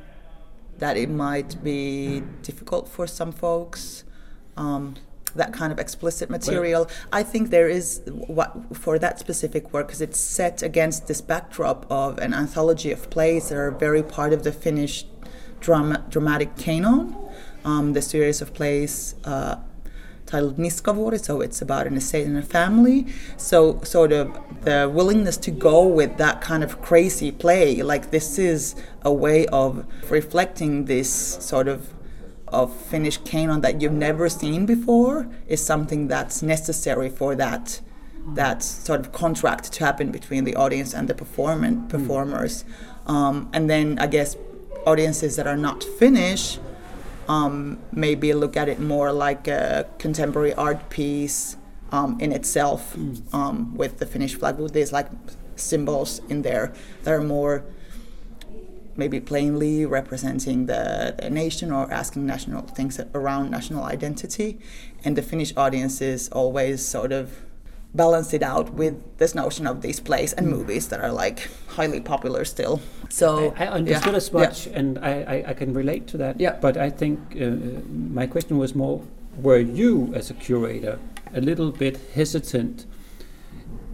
that 0.80 0.98
it 0.98 1.10
might 1.10 1.64
be 1.64 2.22
difficult 2.42 2.90
for 2.90 3.08
some 3.08 3.32
folks. 3.32 4.04
Um, 4.58 4.96
that 5.36 5.54
kind 5.54 5.72
of 5.72 5.80
explicit 5.80 6.30
material. 6.30 6.86
Well, 6.86 6.98
I 7.12 7.24
think 7.24 7.50
there 7.50 7.70
is 7.70 8.02
what 8.06 8.76
for 8.76 9.00
that 9.00 9.20
specific 9.20 9.74
work 9.74 9.88
because 9.88 10.02
it's 10.02 10.20
set 10.20 10.62
against 10.64 11.08
this 11.08 11.22
backdrop 11.22 11.86
of 11.90 12.18
an 12.20 12.34
anthology 12.34 12.92
of 12.92 13.10
plays 13.10 13.50
that 13.50 13.58
are 13.58 13.72
very 13.72 14.04
part 14.04 14.34
of 14.34 14.44
the 14.44 14.52
Finnish 14.52 15.06
drama, 15.60 16.06
dramatic 16.10 16.56
canon. 16.58 17.16
Um, 17.66 17.94
the 17.94 18.02
series 18.02 18.42
of 18.42 18.54
plays 18.54 19.16
uh, 19.26 19.58
titled 20.26 20.58
Niskavuori, 20.58 21.24
so 21.24 21.42
it's 21.42 21.62
about 21.62 21.88
an 21.88 21.98
estate 21.98 22.26
and 22.26 22.38
a 22.38 22.42
family. 22.42 23.08
So 23.36 23.82
sort 23.84 24.12
of 24.12 24.38
the 24.64 24.90
willingness 24.92 25.38
to 25.38 25.52
go 25.52 25.86
with 25.86 26.18
that 26.18 26.40
kind 26.40 26.64
of 26.64 26.82
crazy 26.82 27.32
play, 27.32 27.82
like 27.82 28.12
this 28.12 28.38
is 28.38 28.76
a 29.02 29.12
way 29.12 29.46
of 29.48 29.86
reflecting 30.10 30.86
this 30.86 31.12
sort 31.12 31.68
of 31.68 31.94
of 32.52 32.76
Finnish 32.76 33.18
canon 33.18 33.62
that 33.62 33.82
you've 33.82 33.92
never 33.92 34.30
seen 34.30 34.66
before 34.66 35.28
is 35.48 35.64
something 35.64 36.08
that's 36.08 36.42
necessary 36.42 37.10
for 37.10 37.36
that 37.36 37.82
that 38.36 38.62
sort 38.62 39.00
of 39.00 39.12
contract 39.12 39.72
to 39.74 39.84
happen 39.84 40.12
between 40.12 40.44
the 40.44 40.56
audience 40.56 40.94
and 40.94 41.08
the 41.08 41.16
performant 41.16 41.80
hmm. 41.80 41.88
performers. 41.88 42.64
Um, 43.08 43.50
and 43.54 43.70
then 43.70 43.98
I 43.98 44.08
guess 44.08 44.36
audiences 44.86 45.36
that 45.38 45.48
are 45.48 45.58
not 45.58 45.84
Finnish 45.84 46.60
um, 47.30 47.78
maybe 47.92 48.34
look 48.34 48.58
at 48.58 48.68
it 48.68 48.80
more 48.80 49.12
like 49.14 49.48
a 49.48 49.88
contemporary 50.00 50.54
art 50.56 50.90
piece 50.90 51.58
um, 51.92 52.20
in 52.20 52.32
itself 52.32 52.96
mm. 52.96 53.72
with 53.74 54.00
the 54.00 54.06
Finnish 54.06 54.36
flag 54.36 54.58
with 54.58 54.74
these 54.74 54.92
like 54.92 55.08
symbols 55.56 56.22
in 56.28 56.42
there 56.42 56.74
that 57.04 57.14
are 57.14 57.22
more 57.22 57.64
maybe 59.00 59.20
plainly 59.20 59.86
representing 59.86 60.68
the, 60.68 61.16
the, 61.18 61.30
nation 61.30 61.72
or 61.72 61.92
asking 61.92 62.26
national 62.26 62.62
things 62.64 63.00
around 63.16 63.50
national 63.50 63.84
identity. 63.84 64.60
And 65.04 65.16
the 65.16 65.22
Finnish 65.22 65.54
audiences 65.58 66.30
always 66.30 66.86
sort 66.86 67.12
of 67.12 67.42
balance 67.94 68.34
it 68.34 68.44
out 68.44 68.74
with 68.74 68.96
this 69.18 69.34
notion 69.34 69.66
of 69.66 69.82
these 69.82 70.00
plays 70.00 70.34
and 70.34 70.48
movies 70.48 70.90
that 70.90 71.00
are 71.02 71.12
like 71.12 71.50
highly 71.70 72.00
popular 72.00 72.46
still. 72.46 72.82
So 73.10 73.56
I, 73.58 73.66
I 73.66 73.68
understood 73.70 74.14
yeah, 74.14 74.18
as 74.18 74.32
much, 74.32 74.68
yeah. 74.68 74.80
and 74.80 75.00
I, 75.00 75.12
I, 75.34 75.44
I, 75.48 75.54
can 75.54 75.74
relate 75.74 76.06
to 76.08 76.18
that. 76.18 76.40
Yeah. 76.40 76.58
But 76.62 76.78
I 76.78 76.92
think 76.92 77.20
uh, 77.42 77.46
my 77.90 78.28
question 78.28 78.60
was 78.60 78.76
more: 78.76 79.02
Were 79.38 79.58
you, 79.58 80.14
as 80.14 80.30
a 80.30 80.36
curator, 80.36 81.00
a 81.34 81.42
little 81.42 81.72
bit 81.72 81.98
hesitant 82.14 82.86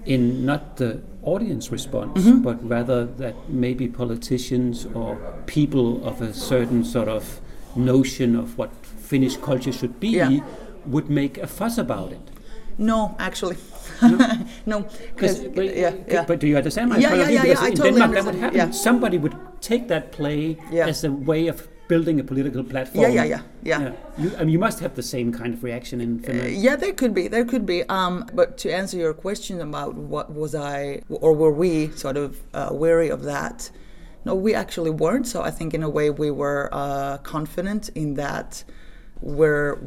in 0.05 0.45
not 0.45 0.77
the 0.77 1.01
audience 1.23 1.71
response, 1.71 2.21
mm-hmm. 2.21 2.41
but 2.41 2.67
rather 2.67 3.05
that 3.05 3.35
maybe 3.49 3.87
politicians 3.87 4.85
or 4.93 5.17
people 5.47 6.05
of 6.05 6.21
a 6.21 6.33
certain 6.33 6.83
sort 6.83 7.07
of 7.07 7.41
notion 7.75 8.35
of 8.35 8.57
what 8.57 8.71
Finnish 8.85 9.37
culture 9.37 9.71
should 9.71 9.99
be 9.99 10.09
yeah. 10.09 10.39
would 10.85 11.09
make 11.09 11.37
a 11.37 11.47
fuss 11.47 11.77
about 11.77 12.11
it. 12.11 12.21
No, 12.77 13.15
actually. 13.19 13.57
No, 14.65 14.81
because 15.15 15.43
yeah, 15.43 15.93
yeah. 16.07 16.25
But 16.25 16.39
do 16.39 16.47
you 16.47 16.57
understand 16.57 16.89
my 16.89 16.97
yeah, 16.97 17.09
point 17.09 17.19
yeah, 17.19 17.23
of 17.23 17.29
view? 17.29 17.37
Yeah, 17.37 17.61
yeah, 17.61 17.67
in 17.67 17.75
totally 17.75 17.99
Denmark, 17.99 18.11
that 18.13 18.25
would 18.25 18.35
happen. 18.35 18.57
Yeah. 18.57 18.71
Somebody 18.71 19.17
would 19.17 19.35
take 19.61 19.87
that 19.87 20.11
play 20.11 20.57
as 20.73 21.03
a 21.03 21.11
way 21.11 21.47
of 21.47 21.67
building 21.87 22.19
a 22.19 22.23
political 22.23 22.63
platform. 22.63 23.03
Yeah, 23.03 23.09
yeah, 23.09 23.23
yeah, 23.23 23.41
yeah. 23.63 23.81
yeah. 23.81 23.93
You, 24.17 24.35
I 24.37 24.39
mean, 24.39 24.49
you 24.49 24.59
must 24.59 24.79
have 24.79 24.95
the 24.95 25.03
same 25.03 25.31
kind 25.31 25.53
of 25.53 25.63
reaction 25.63 26.01
in 26.01 26.19
Finland. 26.19 26.55
Uh, 26.55 26.59
yeah, 26.59 26.75
there 26.75 26.93
could 26.93 27.13
be, 27.13 27.27
there 27.27 27.45
could 27.45 27.65
be. 27.65 27.83
Um, 27.89 28.29
but 28.33 28.57
to 28.59 28.71
answer 28.71 28.97
your 28.97 29.13
question 29.13 29.61
about 29.61 29.95
what 29.95 30.33
was 30.33 30.55
I, 30.55 31.01
or 31.09 31.33
were 31.33 31.51
we 31.51 31.91
sort 31.91 32.17
of 32.17 32.41
uh, 32.53 32.69
wary 32.71 33.09
of 33.09 33.23
that? 33.23 33.69
No, 34.25 34.33
we 34.33 34.55
actually 34.55 34.89
weren't. 34.89 35.27
So 35.27 35.43
I 35.43 35.51
think 35.51 35.73
in 35.73 35.83
a 35.83 35.89
way 35.89 36.09
we 36.09 36.31
were 36.31 36.69
uh, 36.71 37.17
confident 37.19 37.89
in 37.89 38.15
that 38.15 38.63
we're 39.21 39.77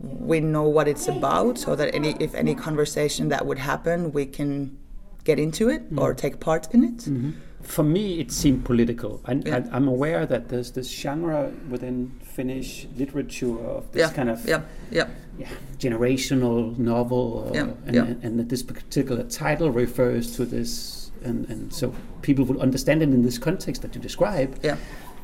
we 0.00 0.38
know 0.38 0.62
what 0.62 0.86
it's 0.86 1.08
about, 1.08 1.58
so 1.58 1.74
that 1.74 1.92
any 1.92 2.14
if 2.20 2.32
any 2.34 2.54
conversation 2.54 3.28
that 3.30 3.44
would 3.46 3.58
happen, 3.58 4.12
we 4.12 4.26
can 4.26 4.78
get 5.24 5.40
into 5.40 5.68
it 5.68 5.92
mm. 5.92 6.00
or 6.00 6.14
take 6.14 6.38
part 6.38 6.72
in 6.72 6.84
it. 6.84 6.98
Mm-hmm 6.98 7.30
for 7.68 7.84
me, 7.84 8.18
it 8.18 8.32
seemed 8.32 8.64
political. 8.64 9.20
I, 9.26 9.32
yeah. 9.34 9.60
I, 9.70 9.76
am 9.76 9.88
aware 9.88 10.24
that 10.24 10.48
there's 10.48 10.72
this 10.72 10.90
genre 10.90 11.52
within 11.68 12.18
Finnish 12.22 12.86
literature 12.96 13.58
of 13.58 13.92
this 13.92 14.00
yeah. 14.00 14.16
kind 14.16 14.30
of 14.30 14.44
yeah. 14.48 14.62
Yeah. 14.90 15.08
Yeah, 15.38 15.48
generational 15.76 16.76
novel, 16.78 17.52
and, 17.54 18.24
and 18.24 18.40
that 18.40 18.48
this 18.48 18.64
particular 18.64 19.22
title 19.22 19.70
refers 19.70 20.34
to 20.34 20.44
this, 20.44 21.12
and, 21.22 21.48
and 21.48 21.72
so 21.72 21.94
people 22.22 22.44
will 22.44 22.60
understand 22.60 23.02
it 23.02 23.10
in 23.10 23.22
this 23.22 23.38
context 23.38 23.82
that 23.82 23.94
you 23.94 24.00
describe. 24.00 24.58
Yeah. 24.64 24.76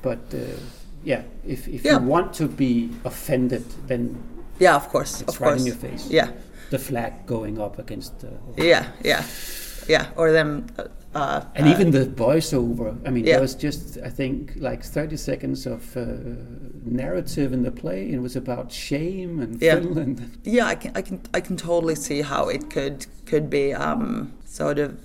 But 0.03 0.21
uh, 0.33 0.39
yeah, 1.03 1.23
if, 1.45 1.67
if 1.67 1.85
you 1.85 1.99
want 1.99 2.33
to 2.35 2.47
be 2.47 2.91
offended, 3.05 3.65
then 3.89 4.23
yeah, 4.61 4.77
of 4.77 4.89
course, 4.89 5.21
it's 5.21 5.35
of 5.35 5.41
right 5.41 5.49
course. 5.49 5.63
in 5.63 5.67
your 5.67 5.77
face. 5.77 6.09
Yeah. 6.09 6.31
The 6.71 6.79
flag 6.79 7.27
going 7.27 7.61
up 7.61 7.81
against. 7.81 8.21
The, 8.21 8.31
yeah, 8.57 8.93
yeah, 9.03 9.25
yeah, 9.89 10.11
or 10.17 10.33
them. 10.33 10.67
Uh, 10.79 10.85
uh, 11.15 11.45
and 11.55 11.69
even 11.69 11.93
the 11.93 12.07
voiceover. 12.07 12.97
I 13.07 13.11
mean, 13.11 13.25
yeah. 13.25 13.35
there 13.35 13.41
was 13.41 13.55
just 13.55 13.99
I 13.99 14.11
think 14.11 14.53
like 14.57 14.83
thirty 14.83 15.17
seconds 15.17 15.67
of 15.67 15.97
uh, 15.97 16.07
narrative 16.85 17.53
in 17.53 17.63
the 17.63 17.71
play. 17.71 18.05
and 18.07 18.15
It 18.15 18.21
was 18.21 18.37
about 18.37 18.73
shame 18.73 19.41
and 19.41 19.61
yeah. 19.63 19.77
Finland. 19.77 20.39
Yeah, 20.43 20.67
I 20.67 20.75
can, 20.75 20.93
I 20.97 21.03
can, 21.03 21.21
I 21.33 21.41
can 21.41 21.57
totally 21.57 21.95
see 21.95 22.23
how 22.23 22.49
it 22.49 22.69
could 22.69 23.07
could 23.27 23.49
be 23.49 23.73
um, 23.73 24.33
sort 24.45 24.79
of 24.79 24.99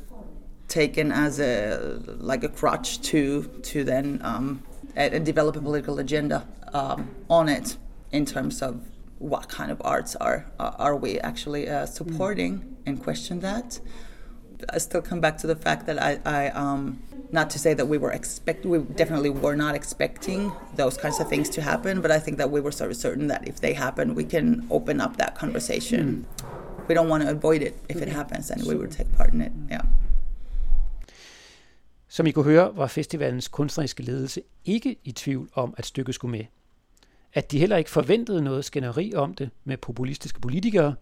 taken 0.67 1.11
as 1.11 1.39
a 1.39 1.99
like 2.17 2.43
a 2.43 2.49
crutch 2.49 3.01
to 3.01 3.43
to 3.63 3.83
then 3.83 4.19
um, 4.23 4.63
a, 4.95 5.19
develop 5.19 5.55
a 5.55 5.61
political 5.61 5.99
agenda 5.99 6.47
um, 6.73 7.09
on 7.29 7.49
it 7.49 7.77
in 8.11 8.25
terms 8.25 8.61
of 8.61 8.81
what 9.17 9.49
kind 9.49 9.69
of 9.69 9.81
arts 9.83 10.15
are 10.15 10.45
are 10.59 10.95
we 10.95 11.19
actually 11.19 11.67
uh, 11.67 11.85
supporting 11.85 12.59
mm. 12.59 12.75
and 12.85 13.03
question 13.03 13.41
that 13.41 13.79
I 14.69 14.77
still 14.77 15.01
come 15.01 15.21
back 15.21 15.37
to 15.39 15.47
the 15.47 15.55
fact 15.55 15.85
that 15.87 16.01
I, 16.01 16.19
I 16.25 16.49
um, 16.49 16.99
not 17.31 17.49
to 17.51 17.59
say 17.59 17.73
that 17.73 17.87
we 17.87 17.97
were 17.97 18.11
expect 18.11 18.65
we 18.65 18.79
definitely 18.79 19.29
were 19.29 19.55
not 19.55 19.75
expecting 19.75 20.51
those 20.75 20.97
kinds 20.97 21.19
of 21.19 21.29
things 21.29 21.49
to 21.51 21.61
happen, 21.61 22.01
but 22.01 22.11
I 22.11 22.19
think 22.19 22.37
that 22.37 22.51
we 22.51 22.61
were 22.61 22.71
sort 22.71 22.91
of 22.91 22.97
certain 22.97 23.27
that 23.27 23.47
if 23.47 23.59
they 23.61 23.73
happen, 23.73 24.15
we 24.15 24.23
can 24.23 24.67
open 24.69 25.01
up 25.01 25.17
that 25.17 25.35
conversation. 25.35 26.25
Mm. 26.41 26.87
We 26.87 26.95
don't 26.95 27.09
want 27.09 27.23
to 27.23 27.29
avoid 27.29 27.61
it 27.61 27.75
if 27.89 28.01
it 28.01 28.09
happens, 28.09 28.51
and 28.51 28.63
we 28.67 28.75
would 28.75 28.91
take 28.91 29.15
part 29.17 29.33
in 29.33 29.41
it. 29.41 29.51
Yeah. 29.71 29.83
Som 32.07 32.25
I 32.27 32.31
kunne 32.31 32.45
høre, 32.45 32.71
var 32.75 32.87
festivalens 32.87 33.47
kunstneriske 33.47 34.03
ledelse 34.03 34.41
ikke 34.65 34.95
i 35.03 35.11
tvivl 35.11 35.49
om, 35.53 35.73
at 35.77 35.85
stykket 35.85 36.15
skulle 36.15 36.31
med. 36.31 36.45
At 37.33 37.51
de 37.51 37.59
heller 37.59 37.77
ikke 37.77 37.89
forventede 37.89 38.41
noget 38.41 38.65
skænderi 38.65 39.13
om 39.15 39.33
det 39.33 39.49
med 39.63 39.77
populistiske 39.77 40.41
politikere, 40.41 40.95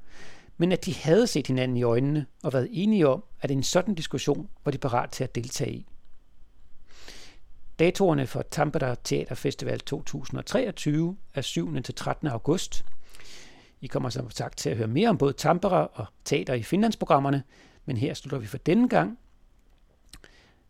men 0.58 0.72
at 0.72 0.86
de 0.86 0.96
havde 0.96 1.28
set 1.28 1.48
hinanden 1.48 1.78
i 1.78 1.84
øjnene 1.84 2.26
og 2.44 2.54
været 2.54 2.70
enige 2.72 3.08
om, 3.08 3.24
at 3.42 3.52
en 3.52 3.64
sådan 3.64 3.96
diskussion 3.96 4.50
var 4.66 4.72
de 4.72 4.78
parat 4.78 5.10
til 5.10 5.24
at 5.24 5.36
deltage 5.36 5.72
i. 5.72 5.88
Datorerne 7.80 8.28
for 8.28 8.42
Tampere 8.52 8.96
Teaterfestival 9.04 9.80
2023 9.80 11.18
er 11.34 11.42
7. 11.42 11.82
til 11.84 11.96
13. 11.96 12.28
august. 12.28 12.86
I 13.82 13.88
kommer 13.88 14.10
som 14.10 14.30
sagt 14.30 14.58
til 14.58 14.70
at 14.70 14.78
høre 14.78 14.88
mere 14.88 15.10
om 15.10 15.18
både 15.18 15.34
Tampere 15.34 15.88
og 15.88 16.06
teater 16.26 16.54
i 16.54 16.64
Finlandsprogrammerne, 16.64 17.44
men 17.86 17.98
her 17.98 18.14
slutter 18.14 18.38
vi 18.38 18.46
for 18.46 18.58
denne 18.58 18.90
gang 18.90 19.20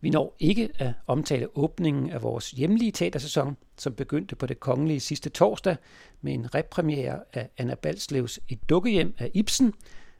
vi 0.01 0.09
når 0.09 0.35
ikke 0.39 0.69
at 0.75 0.93
omtale 1.07 1.57
åbningen 1.57 2.09
af 2.09 2.23
vores 2.23 2.51
hjemlige 2.51 2.91
teatersæson, 2.91 3.57
som 3.77 3.93
begyndte 3.93 4.35
på 4.35 4.45
det 4.45 4.59
kongelige 4.59 4.99
sidste 4.99 5.29
torsdag 5.29 5.75
med 6.21 6.33
en 6.33 6.55
repremiere 6.55 7.19
af 7.33 7.49
Anna 7.57 7.75
Balslevs 7.75 8.39
Et 8.49 8.69
dukkehjem 8.69 9.15
af 9.17 9.31
Ibsen, 9.33 9.73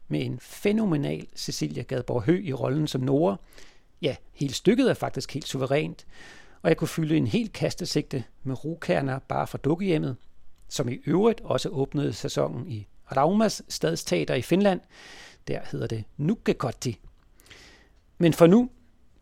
med 0.08 0.26
en 0.26 0.40
fænomenal 0.40 1.28
Cecilia 1.36 1.84
Gadborg 1.84 2.24
Hø 2.24 2.42
i 2.44 2.54
rollen 2.54 2.88
som 2.88 3.02
Nora. 3.02 3.36
Ja, 4.02 4.16
hele 4.34 4.54
stykket 4.54 4.90
er 4.90 4.94
faktisk 4.94 5.34
helt 5.34 5.48
suverænt, 5.48 6.06
og 6.62 6.70
jeg 6.70 6.78
kunne 6.78 6.88
fylde 6.88 7.18
en 7.18 7.28
helt 7.28 7.54
kastesigte 7.54 8.24
med 8.44 8.66
rokerner 8.66 9.20
bare 9.20 9.48
fra 9.48 9.58
dukkehjemmet, 9.58 10.16
som 10.70 10.90
i 10.90 11.00
øvrigt 11.06 11.42
også 11.42 11.70
åbnede 11.70 12.14
sæsonen 12.14 12.68
i 12.68 12.88
Raumas 13.18 13.62
stadsteater 13.70 14.34
i 14.36 14.42
Finland. 14.42 14.82
Der 15.48 15.60
hedder 15.72 15.88
det 15.88 16.04
Nukkekotti. 16.18 17.00
Men 18.18 18.34
for 18.34 18.48
nu 18.48 18.70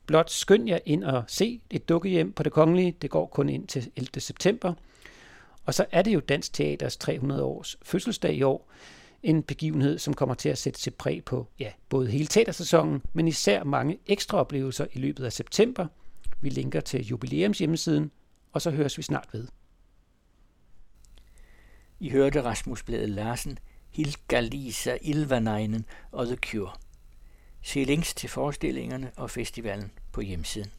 Blot 0.05 0.31
skynd 0.31 0.67
jer 0.67 0.79
ind 0.85 1.03
og 1.03 1.23
se 1.27 1.61
et 1.69 1.89
dukkehjem 1.89 2.33
på 2.33 2.43
det 2.43 2.51
kongelige. 2.51 2.91
Det 3.01 3.09
går 3.09 3.25
kun 3.25 3.49
ind 3.49 3.67
til 3.67 3.91
11. 3.95 4.21
september. 4.21 4.73
Og 5.65 5.73
så 5.73 5.85
er 5.91 6.01
det 6.01 6.13
jo 6.13 6.19
Dansk 6.19 6.53
Teaters 6.53 6.97
300 6.97 7.43
års 7.43 7.77
fødselsdag 7.81 8.33
i 8.33 8.41
år. 8.41 8.71
En 9.23 9.43
begivenhed, 9.43 9.97
som 9.97 10.13
kommer 10.13 10.35
til 10.35 10.49
at 10.49 10.57
sætte 10.57 10.79
sit 10.79 10.95
præg 10.95 11.23
på 11.25 11.47
ja, 11.59 11.71
både 11.89 12.07
hele 12.07 12.27
teatersæsonen, 12.27 13.01
men 13.13 13.27
især 13.27 13.63
mange 13.63 13.97
ekstra 14.05 14.37
oplevelser 14.37 14.85
i 14.93 14.99
løbet 14.99 15.25
af 15.25 15.33
september. 15.33 15.87
Vi 16.41 16.49
linker 16.49 16.81
til 16.81 17.05
jubilæums 17.05 17.59
hjemmesiden, 17.59 18.11
og 18.51 18.61
så 18.61 18.71
høres 18.71 18.97
vi 18.97 19.03
snart 19.03 19.27
ved. 19.31 19.47
I 21.99 22.09
hørte 22.09 22.43
Rasmus 22.43 22.83
Blæde 22.83 23.07
Larsen, 23.07 23.59
Hilka 23.89 24.39
Lisa 24.39 24.97
Ilvanainen 25.01 25.85
og 26.11 26.25
The 26.25 26.35
Cure. 26.35 26.71
Se 27.65 27.83
links 27.83 28.13
til 28.13 28.29
forestillingerne 28.29 29.11
og 29.17 29.31
festivalen 29.31 29.91
på 30.11 30.21
hjemmesiden. 30.21 30.71